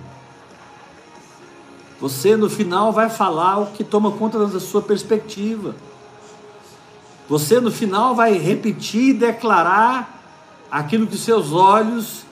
Você 2.00 2.36
no 2.36 2.50
final 2.50 2.92
vai 2.92 3.08
falar 3.08 3.58
o 3.58 3.66
que 3.66 3.84
toma 3.84 4.10
conta 4.10 4.46
da 4.46 4.60
sua 4.60 4.82
perspectiva. 4.82 5.76
Você 7.28 7.60
no 7.60 7.70
final 7.70 8.14
vai 8.14 8.36
repetir 8.36 9.10
e 9.10 9.14
declarar 9.14 10.22
aquilo 10.70 11.06
que 11.06 11.16
seus 11.16 11.52
olhos 11.52 12.24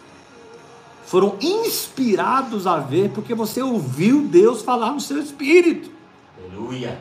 foram 1.05 1.37
inspirados 1.41 2.67
a 2.67 2.79
ver, 2.79 3.11
porque 3.11 3.35
você 3.35 3.61
ouviu 3.63 4.23
Deus 4.23 4.63
falar 4.63 4.93
no 4.93 5.01
seu 5.01 5.19
espírito. 5.19 5.91
Aleluia. 6.39 7.01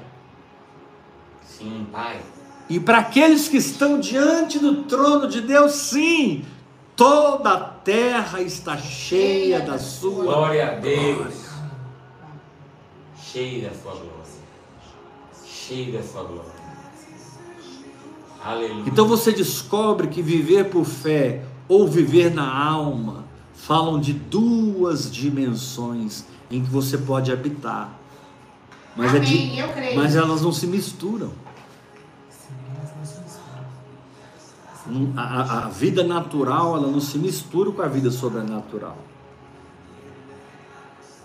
Sim, 1.43 1.87
Pai. 1.91 2.19
E 2.69 2.79
para 2.79 2.99
aqueles 2.99 3.47
que 3.47 3.57
estão 3.57 3.99
diante 3.99 4.57
do 4.59 4.83
trono 4.83 5.27
de 5.27 5.41
Deus, 5.41 5.73
sim, 5.73 6.45
toda 6.95 7.51
a 7.51 7.59
terra 7.59 8.41
está 8.41 8.77
cheia 8.77 9.59
da 9.59 9.77
sua 9.77 10.23
Glória 10.23 10.71
a 10.71 10.75
Deus. 10.75 11.33
Cheio 13.21 13.63
da 13.63 13.75
sua 13.75 13.91
glória. 13.93 14.11
Cheio 15.45 15.93
da 15.93 16.03
sua 16.03 16.23
glória. 16.23 16.61
Aleluia. 18.43 18.83
Então 18.87 19.07
você 19.07 19.31
descobre 19.31 20.07
que 20.07 20.21
viver 20.21 20.69
por 20.69 20.83
fé 20.83 21.45
ou 21.67 21.87
viver 21.87 22.33
na 22.33 22.51
alma 22.51 23.30
falam 23.61 23.99
de 23.99 24.11
duas 24.13 25.11
dimensões 25.11 26.25
em 26.49 26.63
que 26.63 26.69
você 26.69 26.97
pode 26.97 27.31
habitar. 27.31 27.91
Mas, 28.95 29.13
é 29.13 29.19
de- 29.19 29.33
Amém, 29.37 29.59
eu 29.59 29.69
creio. 29.69 29.95
mas 29.95 30.15
elas 30.15 30.41
não 30.41 30.51
se 30.51 30.65
misturam. 30.67 31.31
Sim, 32.29 32.53
elas 32.75 32.91
não 32.97 33.05
se 33.05 33.19
misturam. 33.21 35.13
A, 35.15 35.21
a- 35.21 35.65
a 35.65 35.69
vida 35.69 36.03
natural 36.03 36.75
ela 36.75 36.87
não 36.87 36.99
se 36.99 37.17
mistura 37.19 37.71
com 37.71 37.81
a 37.83 37.87
vida 37.87 38.09
sobrenatural. 38.09 38.97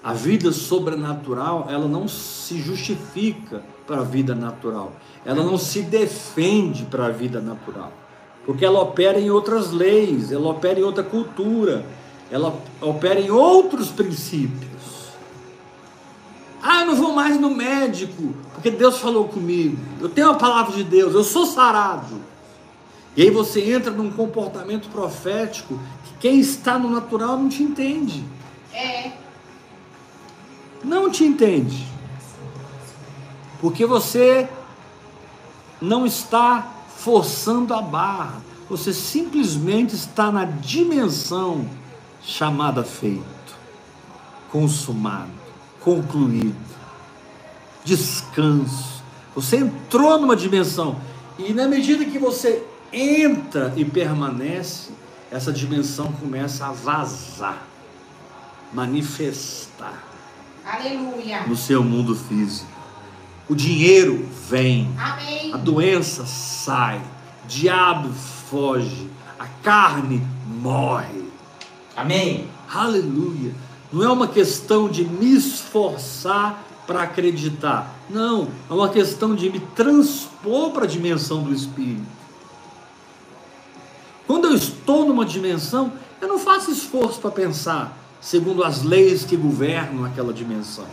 A 0.05 0.13
vida 0.13 0.53
sobrenatural 0.53 1.67
ela 1.69 1.89
não 1.89 2.07
se 2.07 2.61
justifica 2.61 3.63
para 3.87 4.01
a 4.01 4.05
vida 4.05 4.35
natural. 4.35 4.93
Ela 5.25 5.43
não 5.43 5.59
se 5.59 5.83
defende 5.83 6.85
para 6.85 7.07
a 7.07 7.11
vida 7.11 7.41
natural. 7.41 7.93
Porque 8.45 8.65
ela 8.65 8.81
opera 8.81 9.19
em 9.19 9.31
outras 9.31 9.73
leis, 9.73 10.31
ela 10.31 10.49
opera 10.49 10.79
em 10.79 10.85
outra 10.85 11.03
cultura, 11.03 11.85
ela 12.31 12.61
opera 12.81 13.21
em 13.21 13.31
outros 13.31 13.89
princípios. 13.89 14.67
Ah, 16.63 16.81
eu 16.81 16.87
não 16.87 16.97
vou 16.97 17.13
mais 17.13 17.39
no 17.41 17.51
médico, 17.51 18.35
porque 18.53 18.71
Deus 18.71 18.99
falou 18.99 19.29
comigo. 19.29 19.79
Eu 20.01 20.09
tenho 20.09 20.31
a 20.31 20.35
palavra 20.35 20.77
de 20.77 20.83
Deus, 20.83 21.15
eu 21.15 21.23
sou 21.23 21.47
sarado. 21.47 22.21
E 23.17 23.23
aí 23.23 23.31
você 23.31 23.73
entra 23.73 23.91
num 23.91 24.11
comportamento 24.11 24.89
profético 24.89 25.79
que 26.05 26.15
quem 26.21 26.41
está 26.41 26.79
no 26.79 26.91
natural 26.91 27.39
não 27.39 27.49
te 27.49 27.63
entende. 27.63 28.25
É. 28.73 29.13
Não 30.85 31.11
te 31.11 31.25
entende. 31.25 31.87
Porque 33.61 33.87
você 33.87 34.49
não 35.81 36.05
está 36.05 36.71
forçando 36.97 37.73
a 37.73 37.81
barra. 37.81 38.43
Você 38.69 38.93
simplesmente 38.93 39.95
está 39.95 40.31
na 40.31 40.45
dimensão 40.45 41.67
chamada 42.27 42.83
feito, 42.83 43.25
consumado, 44.51 45.31
concluído, 45.81 46.57
descanso. 47.85 49.03
Você 49.35 49.59
entrou 49.59 50.19
numa 50.19 50.35
dimensão 50.35 51.01
e 51.39 51.53
na 51.53 51.69
medida 51.69 52.05
que 52.05 52.19
você 52.19 52.65
entra 52.93 53.73
e 53.77 53.85
permanece, 53.85 54.91
essa 55.31 55.53
dimensão 55.53 56.11
começa 56.13 56.67
a 56.67 56.73
vazar, 56.73 57.63
manifestar. 58.73 60.03
Aleluia. 60.65 61.47
No 61.47 61.57
seu 61.57 61.85
mundo 61.85 62.17
físico. 62.17 62.67
O 63.49 63.55
dinheiro 63.55 64.29
vem. 64.49 64.93
Amém. 64.99 65.55
A 65.55 65.57
doença 65.57 66.27
sai. 66.27 66.99
O 67.45 67.47
diabo 67.47 68.13
foge. 68.13 69.09
A 69.39 69.47
carne 69.63 70.27
morre. 70.47 71.26
Amém. 71.97 72.49
Aleluia. 72.73 73.55
Não 73.93 74.03
é 74.03 74.09
uma 74.09 74.29
questão 74.29 74.89
de 74.89 75.05
me 75.05 75.35
esforçar 75.35 76.63
para 76.87 77.03
acreditar. 77.03 77.95
Não, 78.09 78.49
é 78.69 78.73
uma 78.73 78.89
questão 78.89 79.35
de 79.35 79.51
me 79.51 79.59
transpor 79.59 80.71
para 80.71 80.85
a 80.85 80.89
dimensão 80.89 81.43
do 81.43 81.53
Espírito. 81.53 82.07
Quando 84.27 84.49
eu 84.49 84.55
estou 84.55 85.07
numa 85.07 85.25
dimensão, 85.25 85.93
eu 86.21 86.29
não 86.29 86.39
faço 86.39 86.71
esforço 86.71 87.21
para 87.21 87.31
pensar 87.31 87.97
segundo 88.21 88.65
as 88.65 88.83
leis 88.83 89.25
que 89.25 89.37
governam 89.37 90.05
aquela 90.05 90.33
dimensão. 90.33 90.87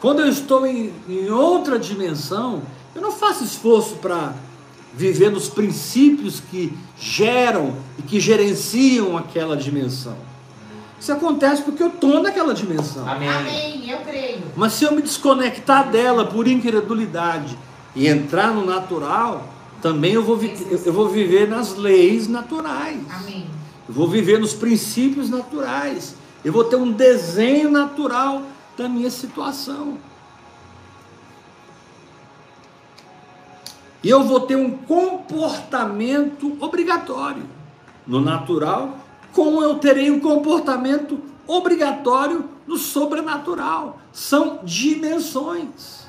Quando 0.00 0.20
eu 0.20 0.28
estou 0.28 0.66
em, 0.66 0.92
em 1.08 1.30
outra 1.30 1.78
dimensão, 1.78 2.62
eu 2.94 3.00
não 3.00 3.12
faço 3.12 3.44
esforço 3.44 3.96
para 3.96 4.34
viver 4.94 5.30
nos 5.30 5.48
princípios 5.48 6.40
que 6.50 6.72
geram 6.98 7.74
e 7.98 8.02
que 8.02 8.18
gerenciam 8.20 9.16
aquela 9.16 9.56
dimensão. 9.56 10.16
Isso 10.98 11.12
acontece 11.12 11.62
porque 11.62 11.82
eu 11.82 11.88
estou 11.88 12.22
naquela 12.22 12.52
dimensão. 12.52 13.08
Amém. 13.08 13.28
Amém. 13.28 13.90
Eu 13.90 13.98
creio. 13.98 14.42
Mas 14.56 14.74
se 14.74 14.84
eu 14.84 14.92
me 14.92 15.00
desconectar 15.00 15.90
dela 15.90 16.26
por 16.26 16.46
incredulidade 16.46 17.56
e 17.96 18.06
entrar 18.06 18.52
no 18.54 18.64
natural, 18.66 19.48
também 19.80 20.12
eu 20.12 20.22
vou, 20.22 20.36
vi- 20.36 20.54
eu 20.84 20.92
vou 20.92 21.08
viver 21.08 21.48
nas 21.48 21.74
leis 21.76 22.28
naturais. 22.28 22.98
Amém. 23.10 23.46
Eu 23.88 23.94
vou 23.94 24.06
viver 24.08 24.38
nos 24.38 24.52
princípios 24.52 25.30
naturais. 25.30 26.14
Eu 26.44 26.52
vou 26.52 26.64
ter 26.64 26.76
um 26.76 26.92
desenho 26.92 27.70
natural 27.70 28.42
da 28.76 28.88
minha 28.88 29.10
situação. 29.10 29.96
E 34.02 34.08
eu 34.08 34.24
vou 34.24 34.40
ter 34.40 34.56
um 34.56 34.70
comportamento 34.70 36.56
obrigatório. 36.60 37.44
No 38.06 38.20
natural, 38.20 38.98
como 39.32 39.62
eu 39.62 39.78
terei 39.78 40.10
um 40.10 40.20
comportamento 40.20 41.18
obrigatório 41.46 42.48
no 42.66 42.76
sobrenatural. 42.76 43.98
São 44.12 44.60
dimensões. 44.62 46.06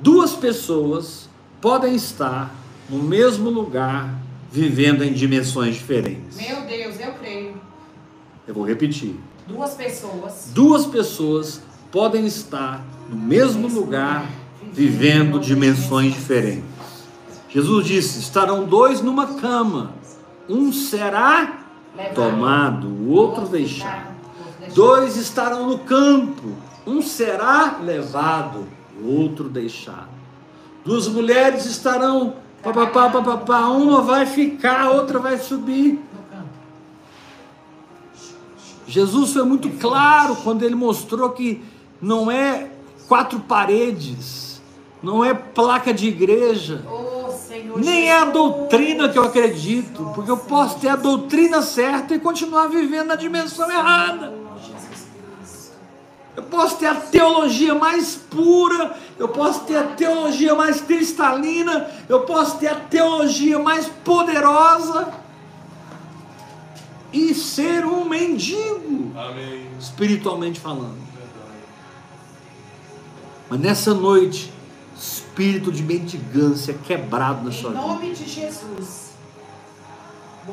Duas 0.00 0.34
pessoas 0.34 1.28
podem 1.60 1.94
estar 1.94 2.54
no 2.88 3.02
mesmo 3.02 3.50
lugar, 3.50 4.14
vivendo 4.50 5.02
em 5.02 5.12
dimensões 5.12 5.76
diferentes. 5.76 6.36
Meu 6.36 6.62
Deus, 6.62 7.00
eu 7.00 7.12
creio. 7.14 7.60
Eu 8.46 8.54
vou 8.54 8.64
repetir. 8.64 9.16
Duas 9.46 9.74
pessoas. 9.74 10.50
Duas 10.54 10.86
pessoas 10.86 11.62
podem 11.90 12.26
estar 12.26 12.84
no 13.08 13.16
mesmo 13.16 13.66
lugar, 13.66 14.30
vivendo 14.78 15.40
dimensões 15.40 16.14
diferentes. 16.14 16.62
Jesus 17.48 17.84
disse: 17.84 18.20
estarão 18.20 18.64
dois 18.64 19.02
numa 19.02 19.26
cama, 19.26 19.90
um 20.48 20.72
será 20.72 21.64
tomado, 22.14 22.86
o 22.86 23.08
outro 23.10 23.48
deixado. 23.48 24.16
Dois 24.72 25.16
estarão 25.16 25.68
no 25.68 25.80
campo, 25.80 26.52
um 26.86 27.02
será 27.02 27.78
levado, 27.82 28.68
o 29.02 29.20
outro 29.20 29.48
deixado. 29.48 30.16
Duas 30.84 31.08
mulheres 31.08 31.66
estarão, 31.66 32.36
papapá, 32.62 33.10
papapá, 33.10 33.66
uma 33.70 34.00
vai 34.00 34.26
ficar, 34.26 34.82
a 34.82 34.90
outra 34.90 35.18
vai 35.18 35.38
subir. 35.38 36.00
Jesus 38.86 39.32
foi 39.32 39.42
muito 39.42 39.68
claro 39.80 40.36
quando 40.36 40.62
ele 40.62 40.76
mostrou 40.76 41.30
que 41.30 41.64
não 42.00 42.30
é 42.30 42.70
quatro 43.08 43.40
paredes, 43.40 44.47
não 45.02 45.24
é 45.24 45.32
placa 45.34 45.92
de 45.92 46.08
igreja, 46.08 46.84
Oh, 46.88 47.30
Senhor 47.30 47.78
nem 47.78 48.08
é 48.08 48.18
a 48.18 48.24
doutrina 48.24 49.08
que 49.08 49.18
eu 49.18 49.24
acredito, 49.24 50.10
porque 50.14 50.30
eu 50.30 50.36
posso 50.36 50.78
ter 50.78 50.88
a 50.88 50.96
doutrina 50.96 51.62
certa 51.62 52.14
e 52.14 52.18
continuar 52.18 52.68
vivendo 52.68 53.08
na 53.08 53.16
dimensão 53.16 53.70
errada. 53.70 54.32
Eu 56.36 56.44
posso 56.44 56.76
ter 56.76 56.86
a 56.86 56.94
teologia 56.94 57.74
mais 57.74 58.14
pura, 58.14 58.96
eu 59.18 59.28
posso 59.28 59.60
ter 59.64 59.76
a 59.76 59.82
teologia 59.82 60.54
mais 60.54 60.80
cristalina, 60.80 61.90
eu 62.08 62.20
posso 62.20 62.58
ter 62.58 62.68
a 62.68 62.76
teologia 62.76 63.58
mais 63.58 63.86
poderosa 64.04 65.08
e 67.12 67.34
ser 67.34 67.84
um 67.84 68.04
mendigo, 68.04 69.12
Amém. 69.16 69.66
espiritualmente 69.80 70.60
falando. 70.60 70.98
Mas 73.50 73.58
nessa 73.58 73.92
noite, 73.92 74.52
espírito 75.38 75.70
de 75.70 75.84
mendigância 75.84 76.74
quebrado 76.74 77.44
na 77.44 77.50
Em 77.50 77.52
sua 77.52 77.70
vida. 77.70 77.80
nome 77.80 78.12
de 78.12 78.28
Jesus. 78.28 79.08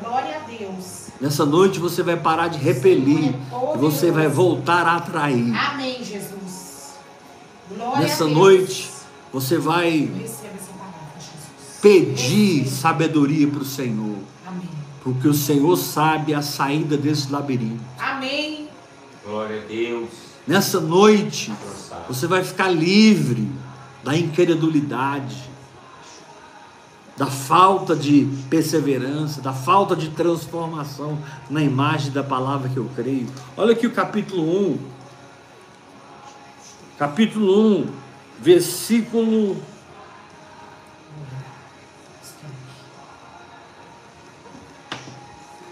Glória 0.00 0.36
a 0.36 0.48
Deus. 0.48 1.06
Nessa 1.20 1.44
noite 1.44 1.80
você 1.80 2.02
vai 2.04 2.16
parar 2.16 2.48
de 2.48 2.58
repelir 2.58 3.34
e 3.74 3.78
você 3.78 4.12
vai 4.12 4.28
voltar 4.28 4.86
a 4.86 4.96
atrair. 4.96 5.52
Amém, 5.56 6.04
Jesus. 6.04 6.94
Glória 7.74 8.00
Nessa 8.02 8.24
a 8.24 8.26
Deus. 8.28 8.38
noite 8.38 8.90
você 9.32 9.58
vai 9.58 10.08
pedir 11.82 12.68
sabedoria 12.68 13.48
para 13.48 13.62
o 13.62 13.64
Senhor, 13.64 14.18
Amém. 14.46 14.68
porque 15.02 15.26
o 15.26 15.34
Senhor 15.34 15.76
sabe 15.76 16.32
a 16.32 16.42
saída 16.42 16.96
desse 16.96 17.30
labirinto. 17.32 17.82
Amém. 17.98 18.68
Glória 19.24 19.62
a 19.62 19.66
Deus. 19.66 20.08
Nessa 20.46 20.78
noite 20.78 21.52
você 22.08 22.28
vai 22.28 22.44
ficar 22.44 22.68
livre 22.68 23.48
da 24.06 24.16
incredulidade, 24.16 25.50
da 27.16 27.26
falta 27.26 27.96
de 27.96 28.24
perseverança, 28.48 29.40
da 29.40 29.52
falta 29.52 29.96
de 29.96 30.10
transformação 30.10 31.18
na 31.50 31.60
imagem 31.60 32.12
da 32.12 32.22
palavra 32.22 32.68
que 32.68 32.76
eu 32.76 32.88
creio. 32.94 33.26
Olha 33.56 33.72
aqui 33.72 33.84
o 33.84 33.90
capítulo 33.90 34.44
1. 34.44 34.78
Capítulo 36.96 37.80
1, 37.80 37.86
versículo 38.38 39.56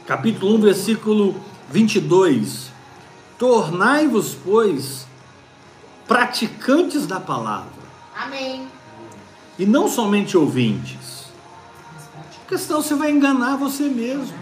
capítulo 0.08 0.56
1, 0.56 0.60
versículo 0.60 1.40
22. 1.70 2.72
Tornai-vos, 3.38 4.34
pois, 4.34 5.06
praticantes 6.08 7.06
da 7.06 7.20
palavra, 7.20 7.73
Amém. 8.16 8.68
e 9.58 9.64
não 9.66 9.88
somente 9.88 10.36
ouvintes. 10.36 11.24
Porque 12.40 12.58
senão 12.58 12.82
você 12.82 12.94
vai 12.94 13.10
enganar 13.10 13.56
você 13.56 13.84
mesmo. 13.84 14.34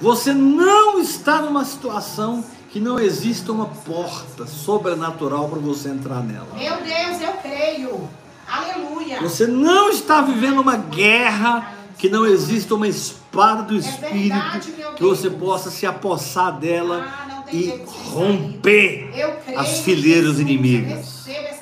Você 0.00 0.32
não 0.32 0.98
está 1.00 1.40
numa 1.42 1.64
situação 1.64 2.44
que 2.70 2.78
não 2.80 2.98
exista 3.00 3.50
uma 3.52 3.66
porta 3.66 4.46
sobrenatural 4.46 5.48
para 5.48 5.58
você 5.58 5.88
entrar 5.88 6.22
nela. 6.22 6.48
Meu 6.54 6.76
Deus, 6.76 7.20
eu 7.22 7.32
creio. 7.42 8.08
Aleluia. 8.46 9.20
Você 9.20 9.46
não 9.46 9.90
está 9.90 10.20
vivendo 10.22 10.60
uma 10.60 10.76
guerra 10.76 11.74
que 11.98 12.08
não 12.08 12.24
exista 12.26 12.74
uma 12.74 12.86
espada 12.86 13.62
do 13.62 13.76
Espírito 13.76 14.34
verdade, 14.34 14.72
meu 14.76 14.92
que 14.92 15.02
você 15.02 15.28
possa 15.28 15.70
se 15.70 15.84
apossar 15.84 16.58
dela 16.58 17.06
Ah, 17.06 17.44
e 17.52 17.82
romper 18.10 19.10
Eu 19.14 19.36
as 19.58 19.80
fileiras 19.80 20.38
inimigas. 20.38 21.24
Palavra. 21.24 21.57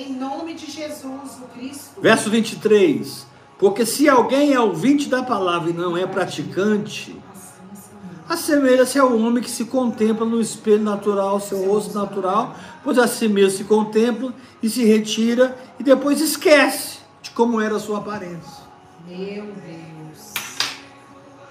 Em 0.00 0.14
nome 0.14 0.54
de 0.54 0.70
Jesus, 0.70 1.42
o 1.42 1.48
Cristo. 1.54 2.00
Verso 2.00 2.30
23. 2.30 3.26
Porque 3.58 3.84
se 3.84 4.08
alguém 4.08 4.54
é 4.54 4.58
ouvinte 4.58 5.10
da 5.10 5.22
palavra 5.22 5.68
e 5.68 5.74
não 5.74 5.94
é 5.94 6.06
praticante, 6.06 7.14
assemelha-se 8.26 8.98
ao 8.98 9.14
homem 9.14 9.42
que 9.42 9.50
se 9.50 9.66
contempla 9.66 10.24
no 10.24 10.40
espelho 10.40 10.82
natural, 10.82 11.38
seu 11.38 11.66
rosto 11.66 11.92
natural, 11.92 12.56
pois 12.82 12.98
assim 12.98 13.28
mesmo 13.28 13.58
se 13.58 13.64
contempla 13.64 14.32
e 14.62 14.70
se 14.70 14.86
retira 14.86 15.54
e 15.78 15.84
depois 15.84 16.18
esquece 16.18 17.00
de 17.20 17.30
como 17.32 17.60
era 17.60 17.76
a 17.76 17.80
sua 17.80 17.98
aparência. 17.98 18.64
Meu 19.06 19.44
Deus. 19.44 20.32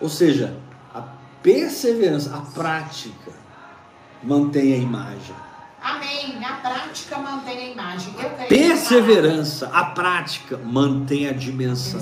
Ou 0.01 0.09
seja, 0.09 0.57
a 0.91 1.03
perseverança, 1.43 2.35
a 2.35 2.41
prática, 2.41 3.31
mantém 4.23 4.73
a 4.73 4.77
imagem. 4.77 5.35
Amém. 5.81 6.43
A 6.43 6.53
prática. 6.53 7.17
mantém 7.17 7.57
a 7.57 7.71
imagem. 7.71 8.13
Perseverança, 8.47 9.67
a 9.67 9.85
prática 9.85 10.57
mantém 10.57 11.27
a 11.27 11.31
dimensão. 11.31 12.01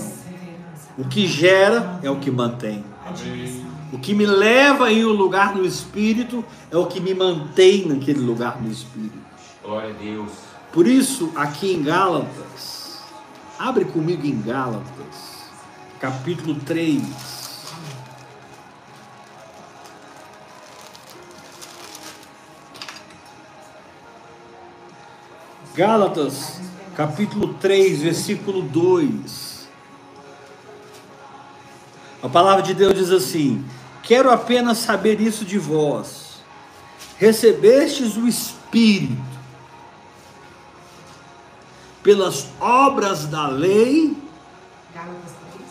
O 0.98 1.06
que 1.06 1.28
gera 1.28 2.00
é 2.02 2.10
o 2.10 2.20
que 2.20 2.32
mantém. 2.32 2.84
A 3.06 3.12
dimensão. 3.12 3.68
O 3.92 4.00
que 4.00 4.14
me 4.14 4.26
leva 4.26 4.92
em 4.92 5.06
um 5.06 5.12
lugar 5.12 5.56
no 5.56 5.66
espírito 5.66 6.44
é 6.70 6.76
o 6.76 6.88
que 6.88 7.00
me 7.00 7.14
mantém 7.14 7.88
naquele 7.88 8.20
lugar 8.20 8.62
no 8.62 8.70
espírito. 8.70 9.18
Glória 9.64 9.92
a 9.92 9.94
Deus. 9.94 10.32
Por 10.74 10.86
isso, 10.86 11.32
aqui 11.36 11.74
em 11.74 11.84
Gálatas, 11.84 13.02
abre 13.58 13.86
comigo 13.86 14.26
em 14.26 14.42
Gálatas, 14.42 15.48
capítulo 16.00 16.56
3. 16.66 17.37
Gálatas, 25.78 26.60
capítulo 26.96 27.54
3, 27.54 28.02
versículo 28.02 28.64
2. 28.64 29.68
A 32.24 32.28
palavra 32.28 32.64
de 32.64 32.74
Deus 32.74 32.96
diz 32.96 33.12
assim: 33.12 33.64
Quero 34.02 34.32
apenas 34.32 34.80
saber 34.80 35.22
isso 35.22 35.46
de 35.46 35.60
vós. 35.60 36.42
Recebestes 37.20 38.18
o 38.18 38.28
Espírito 38.28 39.22
pelas 42.02 42.48
obras 42.60 43.28
da 43.28 43.48
lei. 43.48 44.18
Gálatas 44.96 45.32
3. 45.54 45.66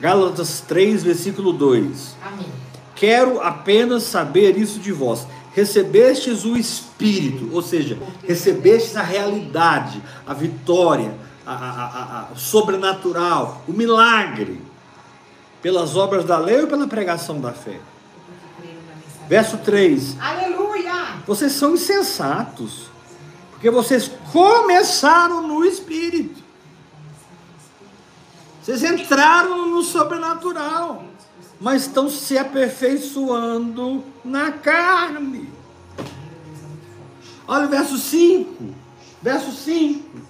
Gálatas 0.00 0.60
3, 0.66 1.04
versículo 1.04 1.52
2. 1.52 2.16
Amém. 2.20 2.48
Quero 2.96 3.40
apenas 3.40 4.02
saber 4.02 4.58
isso 4.58 4.80
de 4.80 4.90
vós. 4.90 5.24
Recebestes 5.56 6.44
o 6.44 6.54
Espírito, 6.54 7.48
ou 7.50 7.62
seja, 7.62 7.98
recebestes 8.22 8.94
a 8.94 9.00
realidade, 9.02 10.02
a 10.26 10.34
vitória, 10.34 11.14
a, 11.46 11.52
a- 11.54 11.56
a- 12.28 12.28
o 12.34 12.38
sobrenatural, 12.38 13.62
o 13.66 13.72
milagre, 13.72 14.60
pelas 15.62 15.96
obras 15.96 16.26
da 16.26 16.36
lei 16.36 16.60
ou 16.60 16.66
pela 16.66 16.86
pregação 16.86 17.40
da 17.40 17.52
fé. 17.52 17.80
Verso 19.26 19.56
3: 19.56 20.16
Aleluia! 20.20 21.22
Vocês 21.26 21.52
são 21.52 21.72
insensatos, 21.72 22.90
porque 23.52 23.70
vocês 23.70 24.10
começaram 24.32 25.40
no 25.48 25.64
Espírito, 25.64 26.44
vocês 28.62 28.82
entraram 28.84 29.70
no 29.70 29.82
sobrenatural, 29.82 31.02
mas 31.60 31.82
estão 31.82 32.08
se 32.08 32.36
aperfeiçoando 32.36 34.04
na 34.24 34.52
carne. 34.52 35.48
Olha 37.48 37.66
o 37.66 37.68
verso 37.68 37.96
5. 37.96 38.74
Verso 39.22 39.52
5. 39.52 40.20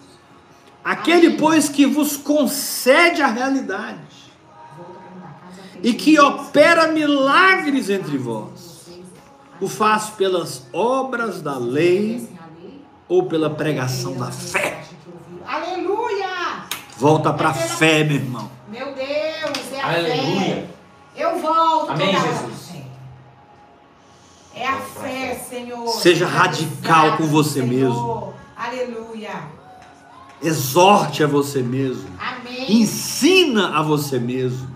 Aquele, 0.84 1.30
pois, 1.36 1.68
que 1.68 1.84
vos 1.86 2.16
concede 2.16 3.20
a 3.20 3.26
realidade 3.26 3.98
e 5.82 5.92
que 5.92 6.18
opera 6.18 6.88
milagres 6.88 7.90
entre 7.90 8.16
vós, 8.16 8.86
o 9.60 9.68
faz 9.68 10.10
pelas 10.10 10.66
obras 10.72 11.42
da 11.42 11.58
lei 11.58 12.28
ou 13.08 13.26
pela 13.26 13.50
pregação 13.50 14.16
da 14.16 14.30
fé. 14.30 14.84
Aleluia! 15.46 16.66
Volta 16.96 17.32
para 17.32 17.50
a 17.50 17.54
fé, 17.54 18.04
meu 18.04 18.16
irmão. 18.16 18.50
Meu 18.68 18.94
Deus, 18.94 19.72
é 19.72 19.80
a 19.80 19.88
Aleluia. 19.94 20.40
fé. 20.40 20.75
Eu 21.16 21.38
volto. 21.38 21.90
Amém, 21.92 22.12
Jesus. 22.12 22.66
É 24.54 24.66
a 24.66 24.80
fé, 24.80 25.34
Senhor. 25.34 25.88
Seja 25.88 26.26
radical 26.26 27.16
com 27.16 27.26
você 27.26 27.60
Senhor. 27.60 27.68
mesmo. 27.68 28.34
Aleluia. 28.56 29.44
Exorte 30.42 31.22
a 31.22 31.26
você 31.26 31.62
mesmo. 31.62 32.08
Amém. 32.18 32.80
Ensina 32.80 33.78
a 33.78 33.82
você 33.82 34.18
mesmo. 34.18 34.74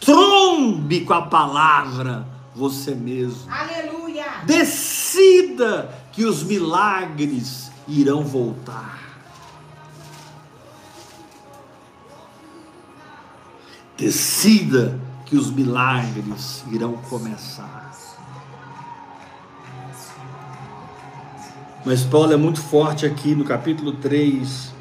Trombe 0.00 1.02
com 1.02 1.12
a 1.12 1.22
palavra 1.22 2.26
você 2.54 2.94
mesmo. 2.94 3.50
Aleluia. 3.50 4.24
Decida 4.44 5.94
que 6.12 6.24
os 6.24 6.42
milagres 6.42 7.70
irão 7.86 8.22
voltar. 8.22 9.07
Decida 13.98 14.98
que 15.26 15.36
os 15.36 15.50
milagres 15.50 16.64
irão 16.70 16.92
começar. 17.10 17.78
Mas 21.84 22.04
Paulo 22.04 22.32
é 22.32 22.36
muito 22.36 22.60
forte 22.60 23.04
aqui 23.04 23.34
no 23.34 23.44
capítulo 23.44 23.92
3, 23.92 24.72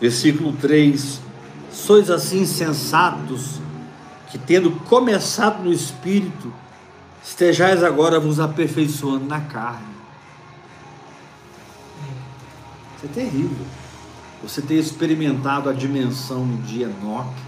versículo 0.00 0.52
3. 0.54 1.20
Sois 1.70 2.10
assim 2.10 2.44
sensatos, 2.44 3.60
que 4.30 4.38
tendo 4.38 4.70
começado 4.86 5.62
no 5.62 5.72
espírito, 5.72 6.52
estejais 7.22 7.84
agora 7.84 8.18
vos 8.18 8.40
aperfeiçoando 8.40 9.26
na 9.26 9.40
carne. 9.40 9.86
Isso 12.96 13.06
é 13.06 13.08
terrível. 13.08 13.66
Você 14.42 14.62
ter 14.62 14.74
experimentado 14.74 15.68
a 15.68 15.72
dimensão 15.72 16.46
de 16.62 16.82
Enoque, 16.82 17.42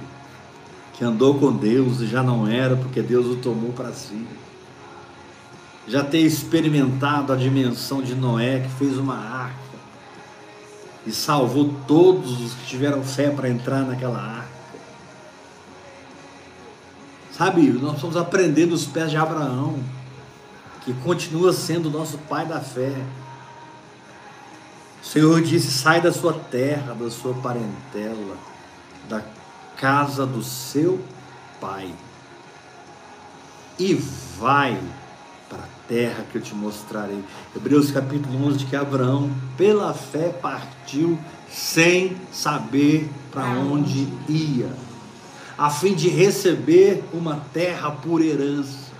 que 0.95 1.05
andou 1.05 1.39
com 1.39 1.53
Deus 1.53 2.01
e 2.01 2.07
já 2.07 2.23
não 2.23 2.47
era, 2.47 2.77
porque 2.77 3.01
Deus 3.01 3.27
o 3.27 3.37
tomou 3.37 3.73
para 3.73 3.93
si. 3.93 4.27
Já 5.87 6.05
ter 6.05 6.21
experimentado 6.21 7.33
a 7.33 7.37
dimensão 7.37 8.03
de 8.03 8.15
Noé, 8.15 8.61
que 8.61 8.69
fez 8.71 8.99
uma 8.99 9.17
arca 9.17 9.71
e 11.07 11.13
salvou 11.13 11.75
todos 11.87 12.41
os 12.41 12.55
que 12.55 12.67
tiveram 12.67 13.03
fé 13.03 13.31
para 13.31 13.49
entrar 13.49 13.83
naquela 13.83 14.21
arca. 14.21 14.61
Sabe, 17.33 17.63
nós 17.71 17.95
estamos 17.95 18.17
aprendendo 18.17 18.75
os 18.75 18.85
pés 18.85 19.11
de 19.11 19.17
Abraão, 19.17 19.79
que 20.85 20.93
continua 20.93 21.53
sendo 21.53 21.91
nosso 21.91 22.19
pai 22.19 22.45
da 22.45 22.61
fé. 22.61 22.95
O 25.03 25.07
Senhor 25.07 25.41
disse: 25.41 25.71
sai 25.71 26.01
da 26.01 26.13
sua 26.13 26.33
terra, 26.33 26.95
da 26.95 27.11
sua 27.11 27.35
parentela, 27.35 28.37
da 29.09 29.23
casa 29.77 30.27
do 30.27 30.43
seu 30.43 31.03
pai, 31.61 31.93
e 33.79 33.95
vai 34.39 34.79
para 35.49 35.65
a 35.65 35.69
terra 35.89 36.25
que 36.31 36.37
eu 36.37 36.43
te 36.43 36.55
mostrarei. 36.55 37.25
Hebreus 37.57 37.91
capítulo 37.91 38.47
11, 38.47 38.59
de 38.59 38.67
que 38.67 38.77
Abraão, 38.77 39.31
pela 39.57 39.93
fé, 39.95 40.29
partiu 40.29 41.19
sem 41.51 42.17
saber 42.31 43.11
para 43.33 43.45
onde 43.45 44.07
ia, 44.29 44.71
a 45.59 45.71
fim 45.71 45.95
de 45.95 46.09
receber 46.09 47.03
uma 47.13 47.43
terra 47.53 47.91
por 47.91 48.23
herança. 48.23 48.91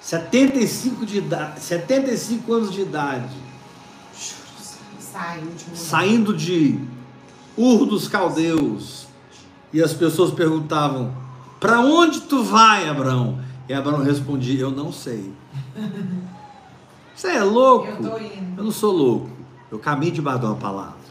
75, 0.00 1.06
de 1.06 1.18
idade, 1.18 1.60
75 1.60 2.52
anos 2.52 2.72
de 2.72 2.80
idade, 2.80 3.36
Saindo 5.74 6.34
de 6.34 6.78
Ur 7.56 7.86
dos 7.86 8.08
Caldeus, 8.08 9.06
e 9.72 9.82
as 9.82 9.92
pessoas 9.92 10.30
perguntavam: 10.32 11.12
Para 11.60 11.80
onde 11.80 12.22
tu 12.22 12.42
vai, 12.42 12.88
Abraão? 12.88 13.38
E 13.68 13.74
Abraão 13.74 14.02
respondia: 14.02 14.60
Eu 14.60 14.70
não 14.70 14.92
sei. 14.92 15.32
Você 17.14 17.28
é 17.28 17.42
louco? 17.42 17.86
Eu 17.86 17.96
tô 17.96 18.18
indo. 18.18 18.58
Eu 18.58 18.64
não 18.64 18.72
sou 18.72 18.92
louco. 18.92 19.30
Eu 19.70 19.78
caminho 19.78 20.12
debaixo 20.12 20.40
de 20.40 20.46
uma 20.46 20.56
palavra. 20.56 21.02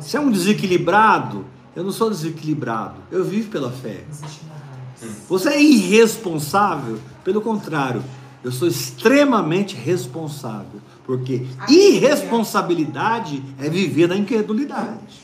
Você 0.00 0.16
é 0.16 0.20
um 0.20 0.30
desequilibrado? 0.30 1.44
Eu 1.74 1.82
não 1.82 1.92
sou 1.92 2.10
desequilibrado. 2.10 2.96
Eu 3.10 3.24
vivo 3.24 3.50
pela 3.50 3.70
fé. 3.70 4.04
Existe 4.08 4.42
uma 4.44 4.54
voz. 4.54 5.16
Você 5.28 5.48
é 5.48 5.62
irresponsável? 5.62 7.00
Pelo 7.24 7.40
contrário, 7.40 8.02
eu 8.42 8.52
sou 8.52 8.68
extremamente 8.68 9.74
responsável. 9.74 10.80
Porque 11.06 11.46
irresponsabilidade 11.68 13.42
é 13.58 13.68
viver 13.68 14.08
na 14.08 14.16
incredulidade. 14.16 15.22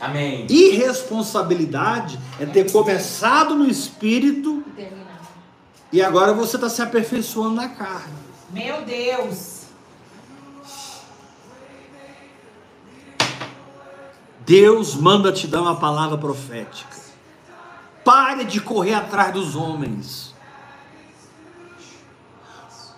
Amém. 0.00 0.46
Irresponsabilidade 0.50 2.18
é 2.38 2.44
ter 2.44 2.70
começado 2.70 3.54
no 3.54 3.66
espírito 3.66 4.62
e 5.92 6.02
agora 6.02 6.32
você 6.32 6.56
está 6.56 6.68
se 6.68 6.82
aperfeiçoando 6.82 7.54
na 7.54 7.68
carne. 7.68 8.14
Meu 8.50 8.82
Deus. 8.82 9.62
Deus 14.40 14.94
manda 14.94 15.32
te 15.32 15.46
dar 15.46 15.62
uma 15.62 15.76
palavra 15.76 16.18
profética. 16.18 16.96
Pare 18.04 18.44
de 18.44 18.60
correr 18.60 18.94
atrás 18.94 19.32
dos 19.32 19.56
homens. 19.56 20.25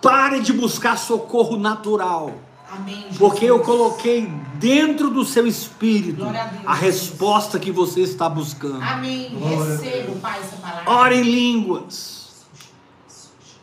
Pare 0.01 0.39
de 0.39 0.53
buscar 0.53 0.97
socorro 0.97 1.57
natural. 1.57 2.33
Amém. 2.71 3.07
Porque 3.17 3.45
eu 3.45 3.59
coloquei 3.61 4.27
dentro 4.55 5.09
do 5.09 5.25
seu 5.25 5.47
espírito 5.47 6.23
a 6.23 6.31
Deus, 6.31 6.63
a 6.65 6.73
resposta 6.73 7.59
que 7.59 7.71
você 7.71 8.01
está 8.01 8.29
buscando. 8.29 8.81
Amém. 8.81 9.31
Glória 9.31 9.77
Recebo, 9.77 10.15
Pai, 10.19 10.39
essa 10.39 10.55
palavra. 10.57 10.91
Ore 10.91 11.15
em 11.15 11.23
línguas. 11.23 12.45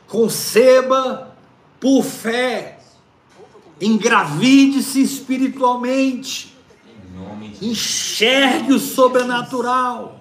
Conceba 0.09 1.37
Por 1.79 2.03
fé, 2.03 2.79
engravide-se 3.81 5.01
espiritualmente. 5.01 6.57
Enxergue 7.61 8.73
o 8.73 8.79
sobrenatural. 8.79 10.21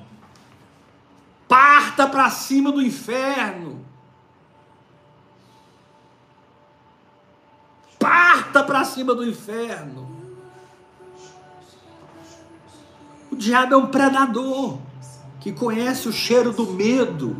Parta 1.48 2.08
para 2.08 2.30
cima 2.30 2.72
do 2.72 2.82
inferno. 2.82 3.86
Parta 8.56 8.64
para 8.64 8.86
cima 8.86 9.14
do 9.14 9.28
inferno. 9.28 10.08
O 13.30 13.36
diabo 13.36 13.74
é 13.74 13.78
um 13.78 13.88
predador 13.88 14.78
que 15.42 15.52
conhece 15.52 16.08
o 16.08 16.14
cheiro 16.14 16.54
do 16.54 16.66
medo 16.68 17.36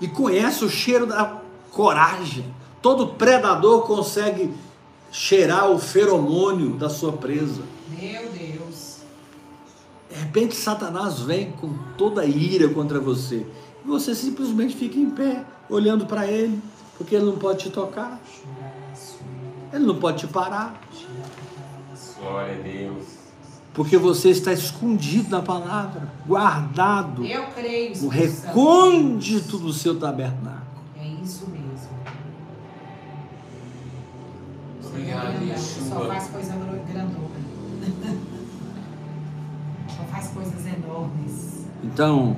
e 0.00 0.08
conhece 0.08 0.64
o 0.64 0.70
cheiro 0.70 1.04
da 1.04 1.42
coragem. 1.70 2.46
Todo 2.80 3.08
predador 3.08 3.82
consegue 3.82 4.50
cheirar 5.12 5.70
o 5.70 5.78
feromônio 5.78 6.70
da 6.70 6.88
sua 6.88 7.12
presa. 7.12 7.60
Meu 7.90 8.30
Deus. 8.30 9.00
De 10.08 10.16
repente, 10.16 10.56
Satanás 10.56 11.20
vem 11.20 11.52
com 11.52 11.76
toda 11.98 12.22
a 12.22 12.26
ira 12.26 12.66
contra 12.70 12.98
você. 12.98 13.46
E 13.84 13.86
você 13.86 14.14
simplesmente 14.14 14.74
fica 14.74 14.98
em 14.98 15.10
pé, 15.10 15.44
olhando 15.68 16.06
para 16.06 16.26
ele, 16.26 16.62
porque 16.96 17.14
ele 17.14 17.26
não 17.26 17.36
pode 17.36 17.64
te 17.64 17.70
tocar, 17.70 18.18
ele 19.74 19.84
não 19.86 19.96
pode 19.96 20.18
te 20.18 20.26
parar, 20.26 20.80
glória 22.18 22.54
a 22.54 22.62
Deus. 22.62 23.04
porque 23.72 23.96
você 23.98 24.30
está 24.30 24.52
escondido 24.52 25.30
na 25.30 25.42
palavra, 25.42 26.08
guardado 26.26 27.24
Eu 27.24 27.46
creio. 27.48 28.00
no 28.02 28.08
recôndito 28.08 29.58
do 29.58 29.72
seu 29.72 29.98
tabernáculo. 29.98 30.62
É 30.96 31.06
isso 31.22 31.46
mesmo. 31.50 31.64
Obrigado, 34.86 35.58
Só 35.58 36.06
faz 36.06 36.28
coisa 36.28 36.52
grandona. 36.52 37.44
Só 39.88 40.02
faz 40.04 40.28
coisas 40.28 40.66
enormes. 40.66 41.66
Então, 41.82 42.36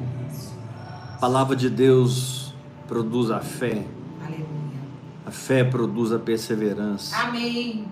a 1.15 1.19
palavra 1.19 1.55
de 1.55 1.69
Deus 1.69 2.55
produz 2.89 3.31
a 3.31 3.41
fé, 3.41 3.85
Aleluia. 4.25 4.47
A 5.27 5.31
fé 5.31 5.65
produz 5.65 6.13
a 6.13 6.19
perseverança, 6.19 7.17
Amém. 7.17 7.85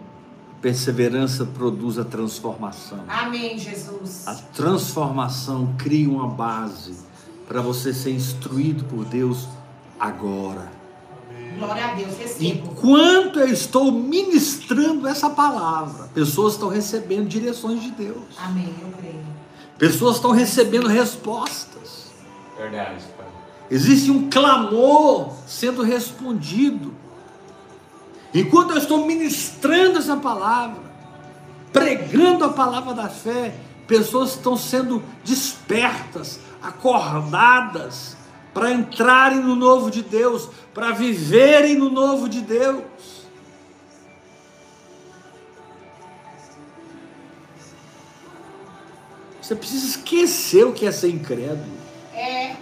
a 0.57 0.62
perseverança 0.62 1.45
produz 1.45 1.99
a 1.99 2.05
transformação. 2.05 3.01
Amém, 3.09 3.59
Jesus. 3.59 4.26
A 4.26 4.35
transformação 4.35 5.74
cria 5.76 6.09
uma 6.09 6.28
base 6.28 6.95
para 7.47 7.61
você 7.61 7.93
ser 7.93 8.12
instruído 8.12 8.85
por 8.85 9.05
Deus 9.05 9.49
agora. 9.99 10.72
Glória 11.59 11.85
a 11.85 11.95
Deus. 11.95 12.16
Recebo. 12.16 12.45
Enquanto 12.47 13.39
eu 13.39 13.49
estou 13.49 13.93
ministrando 13.93 15.07
essa 15.07 15.30
palavra, 15.30 16.09
pessoas 16.14 16.55
estão 16.55 16.68
recebendo 16.68 17.28
direções 17.28 17.82
de 17.82 17.91
Deus, 17.91 18.24
Amém. 18.39 18.72
Eu 18.82 18.91
creio. 18.99 19.20
pessoas 19.78 20.16
estão 20.16 20.30
recebendo 20.30 20.87
respostas. 20.89 22.07
Verdade, 22.57 23.05
Pai. 23.16 23.26
Existe 23.70 24.11
um 24.11 24.28
clamor 24.30 25.32
sendo 25.47 25.82
respondido. 25.82 26.93
Enquanto 28.35 28.72
eu 28.72 28.78
estou 28.78 29.07
ministrando 29.07 29.99
essa 29.99 30.16
palavra, 30.16 30.82
pregando 31.72 32.45
a 32.45 32.49
palavra 32.49 32.93
da 32.93 33.09
fé, 33.09 33.55
pessoas 33.87 34.30
estão 34.30 34.57
sendo 34.57 35.05
despertas, 35.24 36.41
acordadas, 36.61 38.16
para 38.53 38.72
entrarem 38.72 39.39
no 39.39 39.55
novo 39.55 39.89
de 39.89 40.03
Deus, 40.03 40.49
para 40.72 40.91
viverem 40.91 41.76
no 41.76 41.91
novo 41.91 42.28
de 42.28 42.41
Deus. 42.41 42.82
Você 49.41 49.55
precisa 49.55 49.87
esquecer 49.87 50.64
o 50.64 50.72
que 50.72 50.87
é 50.87 50.91
ser 50.91 51.11
incrédulo. 51.11 51.76
É. 52.12 52.57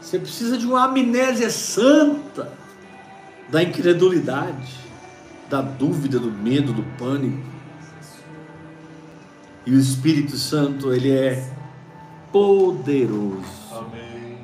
Você 0.00 0.18
precisa 0.18 0.56
de 0.56 0.66
uma 0.66 0.84
amnésia 0.84 1.50
santa 1.50 2.52
da 3.48 3.62
incredulidade, 3.62 4.74
da 5.48 5.60
dúvida, 5.60 6.18
do 6.18 6.30
medo, 6.30 6.72
do 6.72 6.82
pânico. 6.96 7.46
E 9.64 9.70
o 9.70 9.78
Espírito 9.78 10.36
Santo, 10.36 10.92
ele 10.92 11.10
é 11.10 11.50
poderoso 12.32 13.44
Amém. 13.72 14.38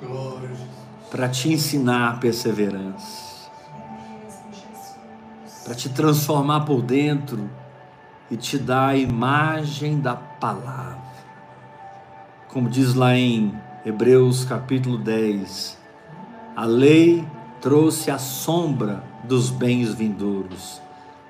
Glória 0.00 0.48
a 0.48 1.08
para 1.10 1.28
te 1.28 1.52
ensinar 1.52 2.20
perseverança, 2.20 3.50
para 5.64 5.74
te 5.74 5.88
transformar 5.88 6.60
por 6.60 6.82
dentro 6.82 7.50
e 8.30 8.36
te 8.36 8.56
dar 8.56 8.90
a 8.90 8.96
imagem 8.96 10.00
da 10.00 10.14
palavra. 10.14 11.00
Como 12.48 12.68
diz 12.68 12.94
lá 12.94 13.16
em 13.16 13.52
Hebreus 13.84 14.44
capítulo 14.44 14.96
10, 14.96 15.76
a 16.54 16.64
lei 16.64 17.26
trouxe 17.60 18.10
a 18.10 18.18
sombra 18.18 19.02
dos 19.24 19.50
bens 19.50 19.92
vindouros, 19.92 20.80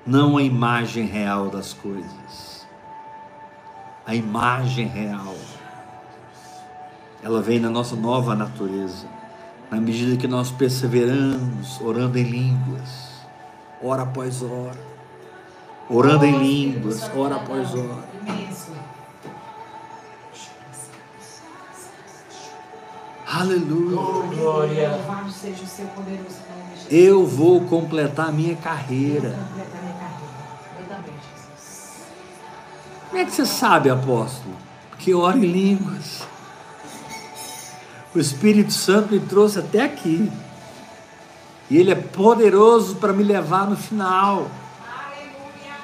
não 0.05 0.37
a 0.37 0.43
imagem 0.43 1.05
real 1.05 1.49
das 1.49 1.73
coisas. 1.73 2.65
A 4.05 4.15
imagem 4.15 4.87
real, 4.87 5.35
ela 7.21 7.41
vem 7.41 7.59
na 7.59 7.69
nossa 7.69 7.95
nova 7.95 8.33
natureza, 8.35 9.07
na 9.69 9.79
medida 9.79 10.17
que 10.17 10.27
nós 10.27 10.49
perseveramos, 10.51 11.79
orando 11.81 12.17
em 12.17 12.23
línguas, 12.23 13.11
hora 13.81 14.03
após 14.03 14.41
hora, 14.41 14.79
orando 15.89 16.25
em 16.25 16.37
línguas, 16.37 17.09
hora 17.15 17.35
após 17.35 17.73
hora. 17.75 18.09
Aleluia. 23.33 23.95
Glória. 24.35 24.89
Louvado 24.89 25.31
seja 25.31 25.63
o 25.63 25.67
seu 25.67 25.85
poderoso 25.87 26.35
nome, 26.49 26.75
Jesus. 26.75 26.87
Eu 26.91 27.25
vou 27.25 27.61
completar 27.61 28.27
a 28.27 28.31
minha 28.31 28.57
carreira. 28.57 29.29
Eu 29.29 29.35
vou 29.35 29.45
completar 29.45 29.81
minha 29.81 29.93
carreira. 29.93 30.33
Eu 30.77 30.85
também, 30.89 31.13
Jesus. 31.13 32.03
Como 33.07 33.21
é 33.21 33.25
que 33.25 33.31
você 33.31 33.45
sabe, 33.45 33.89
apóstolo? 33.89 34.53
Que 34.99 35.13
ora 35.13 35.37
em 35.37 35.45
línguas. 35.45 36.27
O 38.13 38.19
Espírito 38.19 38.73
Santo 38.73 39.13
me 39.13 39.21
trouxe 39.21 39.59
até 39.59 39.85
aqui. 39.85 40.29
E 41.69 41.77
ele 41.77 41.89
é 41.89 41.95
poderoso 41.95 42.97
para 42.97 43.13
me 43.13 43.23
levar 43.23 43.69
no 43.69 43.77
final. 43.77 44.51
Aleluia. 44.85 45.77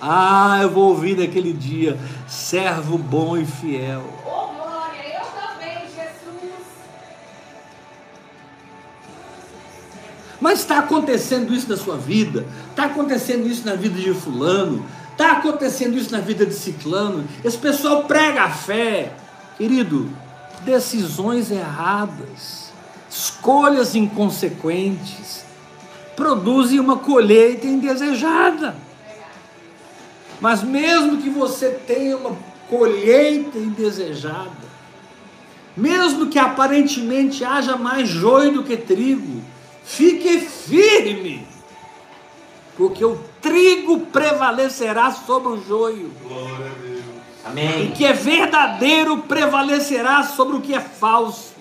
Ah, 0.00 0.58
eu 0.62 0.70
vou 0.70 0.88
ouvir 0.88 1.16
naquele 1.16 1.52
dia, 1.52 1.96
servo 2.26 2.98
bom 2.98 3.36
e 3.36 3.46
fiel. 3.46 4.02
Mas 10.50 10.58
está 10.58 10.80
acontecendo 10.80 11.54
isso 11.54 11.68
na 11.68 11.76
sua 11.76 11.96
vida, 11.96 12.44
está 12.70 12.86
acontecendo 12.86 13.46
isso 13.46 13.64
na 13.64 13.76
vida 13.76 14.00
de 14.00 14.12
fulano, 14.12 14.84
está 15.12 15.30
acontecendo 15.30 15.96
isso 15.96 16.10
na 16.10 16.18
vida 16.18 16.44
de 16.44 16.52
ciclano. 16.52 17.24
Esse 17.44 17.56
pessoal 17.56 18.02
prega 18.02 18.42
a 18.42 18.50
fé, 18.50 19.12
querido, 19.56 20.10
decisões 20.64 21.52
erradas, 21.52 22.72
escolhas 23.08 23.94
inconsequentes, 23.94 25.44
produzem 26.16 26.80
uma 26.80 26.96
colheita 26.96 27.68
indesejada. 27.68 28.74
Mas 30.40 30.64
mesmo 30.64 31.18
que 31.18 31.30
você 31.30 31.68
tenha 31.86 32.16
uma 32.16 32.36
colheita 32.68 33.56
indesejada, 33.56 34.50
mesmo 35.76 36.26
que 36.26 36.40
aparentemente 36.40 37.44
haja 37.44 37.76
mais 37.76 38.08
joio 38.08 38.50
do 38.50 38.64
que 38.64 38.76
trigo, 38.76 39.48
fique 39.84 40.40
firme, 40.40 41.46
porque 42.76 43.04
o 43.04 43.16
trigo 43.40 44.00
prevalecerá 44.06 45.10
sobre 45.10 45.48
o 45.52 45.62
joio, 45.64 46.12
Glória 46.22 46.66
a 46.66 46.82
Deus. 46.82 47.04
o 47.44 47.48
Amém. 47.48 47.90
que 47.92 48.04
é 48.04 48.12
verdadeiro 48.12 49.18
prevalecerá 49.22 50.22
sobre 50.22 50.56
o 50.56 50.60
que 50.60 50.74
é 50.74 50.80
falso, 50.80 51.54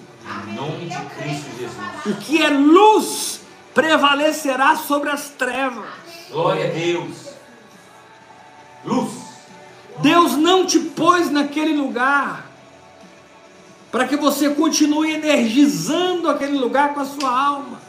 Em 0.47 0.53
nome 0.53 0.85
de 0.85 0.97
Cristo 1.15 1.49
Jesus. 1.57 1.71
o 2.05 2.13
que 2.19 2.41
é 2.41 2.49
luz 2.49 3.41
prevalecerá 3.73 4.75
sobre 4.75 5.09
as 5.09 5.29
trevas. 5.29 5.85
Glória 6.29 6.65
a 6.67 6.69
Deus. 6.71 7.29
Luz. 8.85 9.11
Deus 9.99 10.33
não 10.37 10.65
te 10.65 10.79
pôs 10.79 11.29
naquele 11.29 11.73
lugar 11.75 12.45
para 13.91 14.07
que 14.07 14.15
você 14.15 14.49
continue 14.51 15.11
energizando 15.11 16.29
aquele 16.29 16.57
lugar 16.57 16.93
com 16.93 16.99
a 17.01 17.05
sua 17.05 17.29
alma. 17.29 17.81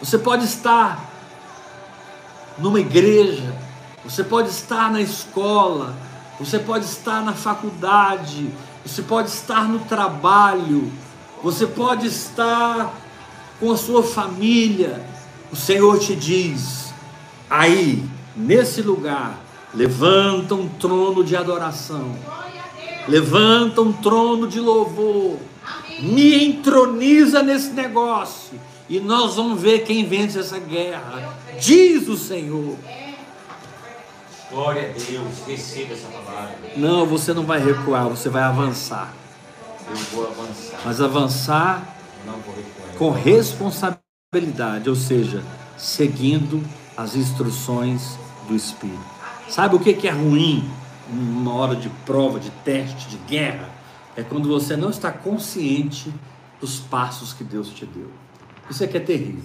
Você 0.00 0.18
pode 0.18 0.44
estar 0.44 1.10
numa 2.58 2.78
igreja, 2.78 3.54
você 4.04 4.22
pode 4.22 4.50
estar 4.50 4.90
na 4.90 5.00
escola, 5.00 5.94
você 6.38 6.58
pode 6.58 6.84
estar 6.84 7.24
na 7.24 7.32
faculdade, 7.32 8.50
você 8.84 9.00
pode 9.02 9.30
estar 9.30 9.66
no 9.66 9.80
trabalho, 9.80 10.92
você 11.42 11.66
pode 11.66 12.06
estar 12.06 12.94
com 13.58 13.72
a 13.72 13.76
sua 13.76 14.02
família. 14.02 15.02
O 15.50 15.56
Senhor 15.56 15.98
te 15.98 16.14
diz: 16.14 16.92
aí, 17.48 18.04
nesse 18.36 18.82
lugar, 18.82 19.38
levanta 19.72 20.54
um 20.54 20.68
trono 20.68 21.24
de 21.24 21.34
adoração, 21.34 22.14
levanta 23.08 23.80
um 23.80 23.94
trono 23.94 24.46
de 24.46 24.60
louvor, 24.60 25.38
me 26.00 26.44
entroniza 26.44 27.42
nesse 27.42 27.70
negócio 27.70 28.60
e 28.88 29.00
nós 29.00 29.36
vamos 29.36 29.60
ver 29.60 29.84
quem 29.84 30.06
vence 30.06 30.38
essa 30.38 30.58
guerra. 30.58 31.34
Diz 31.60 32.08
o 32.08 32.16
Senhor. 32.16 32.76
Glória 34.50 34.90
a 34.90 34.92
Deus, 34.92 35.34
receba 35.46 35.92
essa 35.92 36.06
palavra. 36.06 36.56
Não, 36.76 37.04
você 37.04 37.34
não 37.34 37.44
vai 37.44 37.62
recuar, 37.62 38.08
você 38.08 38.28
vai 38.28 38.42
avançar. 38.42 39.12
Eu 39.90 39.96
vou 39.96 40.26
avançar. 40.26 40.80
Mas 40.84 41.00
avançar 41.00 41.96
com 42.96 43.10
responsabilidade, 43.10 44.88
ou 44.88 44.94
seja, 44.94 45.42
seguindo 45.76 46.62
as 46.96 47.16
instruções 47.16 48.16
do 48.46 48.54
Espírito. 48.54 49.04
Sabe 49.48 49.76
o 49.76 49.80
que 49.80 49.94
que 49.94 50.08
é 50.08 50.12
ruim 50.12 50.68
numa 51.10 51.52
hora 51.54 51.76
de 51.76 51.88
prova, 52.04 52.38
de 52.38 52.50
teste, 52.64 53.08
de 53.08 53.16
guerra? 53.18 53.68
É 54.16 54.22
quando 54.22 54.48
você 54.48 54.76
não 54.76 54.90
está 54.90 55.10
consciente 55.10 56.12
dos 56.60 56.78
passos 56.78 57.32
que 57.32 57.44
Deus 57.44 57.68
te 57.68 57.84
deu. 57.84 58.10
Isso 58.70 58.82
é 58.84 58.86
que 58.86 58.96
é 58.96 59.00
terrível. 59.00 59.42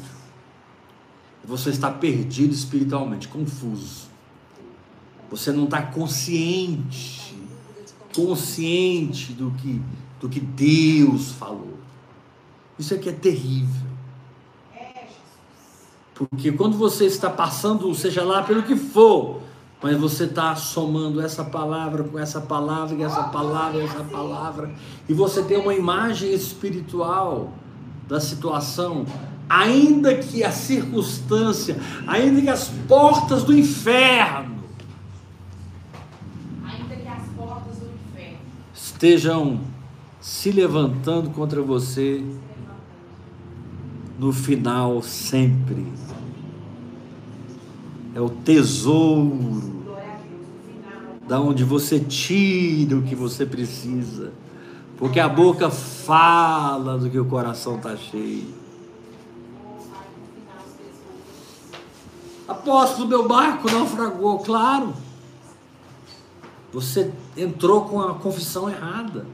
Você 1.44 1.70
está 1.70 1.90
perdido 1.92 2.54
espiritualmente, 2.54 3.28
confuso. 3.28 4.10
Você 5.30 5.52
não 5.52 5.66
está 5.66 5.82
consciente, 5.82 7.36
consciente 8.14 9.34
do 9.34 9.52
que, 9.52 9.82
do 10.20 10.30
que 10.30 10.40
Deus 10.40 11.32
falou. 11.32 11.78
Isso 12.78 12.94
é 12.94 12.98
que 12.98 13.10
é 13.10 13.14
terrível. 13.14 13.92
Porque 16.14 16.52
quando 16.52 16.78
você 16.78 17.06
está 17.06 17.30
passando, 17.30 17.94
seja 17.96 18.24
lá 18.24 18.44
pelo 18.44 18.62
que 18.62 18.76
for, 18.76 19.42
mas 19.82 19.98
você 19.98 20.26
está 20.26 20.56
somando 20.56 21.20
essa 21.20 21.44
palavra 21.44 22.04
com 22.04 22.20
essa 22.20 22.40
palavra, 22.40 22.96
e 22.96 23.02
essa 23.02 23.24
palavra, 23.24 23.82
e 23.82 23.86
essa 23.86 24.04
palavra, 24.04 24.72
e 25.10 25.14
você 25.14 25.42
tem 25.42 25.58
uma 25.58 25.74
imagem 25.74 26.32
espiritual 26.32 27.52
da 28.12 28.20
situação, 28.20 29.06
ainda 29.50 30.14
que 30.14 30.44
a 30.44 30.52
circunstância, 30.52 31.78
ainda 32.06 32.42
que 32.42 32.50
as 32.50 32.68
portas 32.88 33.46
do 33.46 33.58
inferno 33.58 34.60
portas 37.38 37.78
do 37.78 37.86
inferno 37.86 38.38
estejam 38.74 39.62
se 40.20 40.52
levantando 40.52 41.30
contra 41.32 41.62
você, 41.62 42.24
no 44.20 44.32
final 44.32 45.02
sempre. 45.02 45.88
É 48.14 48.20
o 48.20 48.30
tesouro 48.30 49.82
da 51.28 51.40
onde 51.40 51.64
você 51.64 51.98
tira 51.98 52.98
o 52.98 53.02
que 53.02 53.16
você 53.16 53.46
precisa, 53.46 54.34
porque 55.02 55.20
a 55.20 55.28
boca 55.28 55.72
fala 55.72 56.96
do 56.96 57.10
que 57.10 57.18
o 57.18 57.26
coração 57.26 57.78
está 57.78 57.98
cheio. 57.98 58.54
Apóstolo, 62.48 63.08
meu 63.08 63.28
barco 63.28 63.68
naufragou, 63.72 64.38
claro. 64.38 64.94
Você 66.72 67.12
entrou 67.36 67.86
com 67.86 68.00
a 68.00 68.14
confissão 68.14 68.70
errada. 68.70 69.26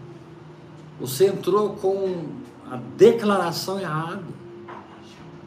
Você 1.02 1.28
entrou 1.28 1.72
com 1.72 2.28
a 2.72 2.78
declaração 2.96 3.78
errada. 3.78 4.24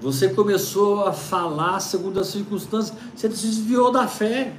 Você 0.02 0.28
começou 0.28 1.06
a 1.06 1.14
falar 1.14 1.80
segundo 1.80 2.20
as 2.20 2.26
circunstâncias. 2.26 2.94
Você 3.16 3.26
desviou 3.26 3.90
da 3.90 4.06
fé. 4.06 4.54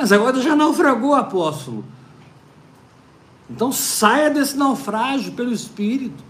Mas 0.00 0.12
agora 0.12 0.40
já 0.40 0.56
naufragou, 0.56 1.14
apóstolo. 1.14 1.84
Então 3.50 3.70
saia 3.70 4.30
desse 4.30 4.56
naufrágio 4.56 5.32
pelo 5.32 5.52
Espírito. 5.52 6.24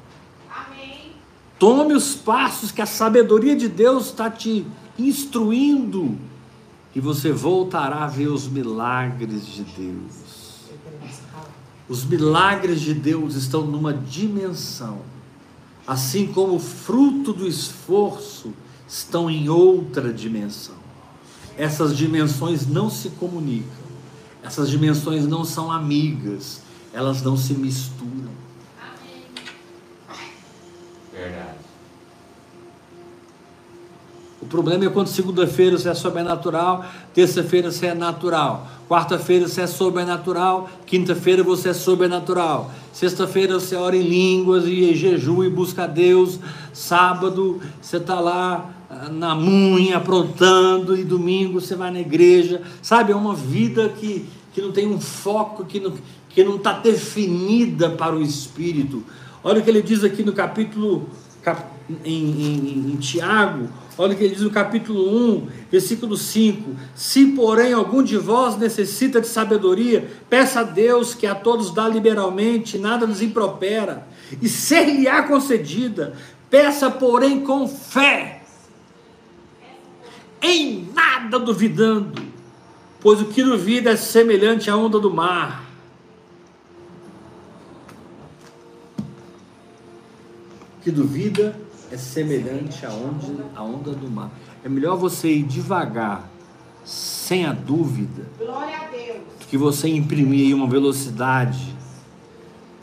amém, 0.53 1.13
Tome 1.57 1.95
os 1.95 2.17
passos 2.17 2.73
que 2.73 2.83
a 2.83 2.87
sabedoria 2.87 3.55
de 3.55 3.69
Deus 3.69 4.07
está 4.07 4.29
te 4.29 4.67
instruindo. 4.99 6.19
E 6.97 6.99
você 6.99 7.31
voltará 7.31 8.03
a 8.03 8.07
ver 8.09 8.27
os 8.27 8.49
milagres 8.49 9.47
de 9.47 9.63
Deus. 9.63 10.73
Os 11.89 12.05
milagres 12.05 12.81
de 12.81 12.93
Deus 12.93 13.37
estão 13.37 13.65
numa 13.65 13.95
dimensão, 13.95 14.99
assim 15.87 16.27
como 16.27 16.57
o 16.57 16.61
fruto 16.61 17.33
do 17.33 17.47
esforço 17.47 18.53
estão 18.89 19.31
em 19.31 19.49
outra 19.49 20.13
dimensão. 20.13 20.80
Essas 21.61 21.95
dimensões 21.95 22.67
não 22.67 22.89
se 22.89 23.11
comunicam, 23.11 23.69
essas 24.43 24.71
dimensões 24.71 25.27
não 25.27 25.45
são 25.45 25.71
amigas, 25.71 26.63
elas 26.91 27.21
não 27.21 27.37
se 27.37 27.53
misturam. 27.53 28.31
Verdade. 31.13 31.59
O 34.41 34.47
problema 34.47 34.87
é 34.87 34.89
quando 34.89 35.09
segunda-feira 35.09 35.77
você 35.77 35.91
é 35.91 35.95
sobrenatural, 35.95 36.83
terça-feira 37.13 37.71
você 37.71 37.89
é 37.89 37.95
natural, 37.95 38.67
quarta-feira 38.89 39.47
você 39.47 39.61
é 39.61 39.67
sobrenatural, 39.67 40.71
quinta-feira 40.87 41.43
você 41.43 41.69
é 41.69 41.75
sobrenatural, 41.75 42.71
sexta-feira 42.91 43.61
você 43.61 43.77
ora 43.77 43.95
em 43.95 44.03
línguas 44.03 44.65
e 44.65 44.95
jejum 44.95 45.45
e 45.45 45.51
busca 45.51 45.85
a 45.85 45.87
Deus, 45.87 46.39
sábado 46.73 47.61
você 47.83 47.99
está 47.99 48.19
lá 48.19 48.80
na 49.11 49.35
munha 49.35 49.97
aprontando 49.99 50.97
e 50.97 51.05
domingo 51.05 51.61
você 51.61 51.77
vai 51.77 51.91
na 51.91 52.01
igreja, 52.01 52.63
sabe? 52.83 53.13
É 53.13 53.17
uma 53.17 53.35
vida 53.35 53.89
que, 53.89 54.27
que 54.53 54.61
não 54.61 54.73
tem 54.73 54.87
um 54.89 55.01
foco, 55.01 55.65
que 55.65 55.79
não 55.81 55.93
que 56.33 56.45
não 56.45 56.57
está 56.57 56.73
definida 56.75 57.91
para 57.91 58.15
o 58.15 58.23
Espírito. 58.23 59.03
Olha 59.43 59.59
o 59.61 59.65
que 59.65 59.69
ele 59.69 59.83
diz 59.83 60.05
aqui 60.05 60.23
no 60.23 60.33
capítulo 60.33 61.09
cap- 61.43 61.67
em, 62.05 62.15
em- 62.15 62.93
em 62.93 62.97
Tiago, 62.99 63.69
olha 63.99 64.15
o 64.15 64.17
que 64.17 64.23
ele 64.23 64.35
diz 64.35 64.45
no 64.45 64.51
capítulo 64.51 65.09
1, 65.39 65.49
versículo 65.73 66.17
5: 66.17 66.71
Se, 66.95 67.27
porém, 67.33 67.73
algum 67.73 68.01
de 68.01 68.17
vós 68.17 68.57
necessita 68.57 69.21
de 69.21 69.27
sabedoria, 69.27 70.09
peça 70.29 70.61
a 70.61 70.63
Deus 70.63 71.15
que 71.15 71.27
a 71.27 71.35
todos 71.35 71.75
dá 71.75 71.89
liberalmente, 71.89 72.79
nada 72.79 73.09
nos 73.09 73.21
impropera, 73.21 74.07
e 74.41 74.49
ser-lhe-á 74.49 75.25
concedida. 75.25 76.15
Peça, 76.49 76.89
porém, 76.91 77.41
com 77.41 77.67
fé, 77.67 78.40
em 80.43 80.89
nada 80.95 81.39
duvidando, 81.39 82.23
pois 83.01 83.21
o 83.21 83.27
que 83.27 83.43
duvida 83.43 83.91
é 83.91 83.97
semelhante 83.97 84.71
à 84.71 84.77
onda 84.77 84.99
do 84.99 85.13
mar. 85.13 85.65
O 90.79 90.83
que 90.83 90.91
duvida 90.91 91.59
é 91.91 91.97
semelhante 91.97 92.87
à 92.87 92.91
onda, 92.91 93.47
à 93.55 93.63
onda 93.63 93.93
do 93.93 94.11
mar. 94.11 94.31
É 94.65 94.69
melhor 94.69 94.97
você 94.97 95.29
ir 95.29 95.43
devagar, 95.43 96.31
sem 96.85 97.45
a 97.45 97.53
dúvida, 97.53 98.27
do 98.39 99.47
que 99.47 99.59
você 99.59 99.89
imprimir 99.89 100.47
aí 100.47 100.55
uma 100.55 100.67
velocidade 100.67 101.75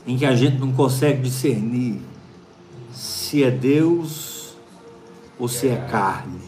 em 0.05 0.17
que 0.17 0.25
a 0.25 0.35
gente 0.35 0.57
não 0.57 0.71
consegue 0.71 1.21
discernir 1.21 1.99
se 2.93 3.43
é 3.43 3.51
Deus 3.51 4.55
ou 5.37 5.47
se 5.47 5.67
é 5.67 5.75
carne. 5.75 6.46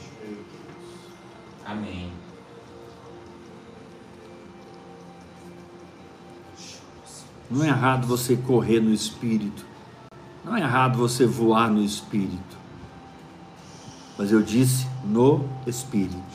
Não 7.49 7.63
é 7.63 7.67
errado 7.67 8.05
você 8.05 8.35
correr 8.35 8.79
no 8.79 8.93
espírito. 8.93 9.65
Não 10.45 10.55
é 10.55 10.61
errado 10.61 10.97
você 10.97 11.25
voar 11.25 11.69
no 11.69 11.83
espírito. 11.83 12.57
Mas 14.17 14.31
eu 14.31 14.41
disse 14.41 14.87
no 15.03 15.45
espírito. 15.65 16.28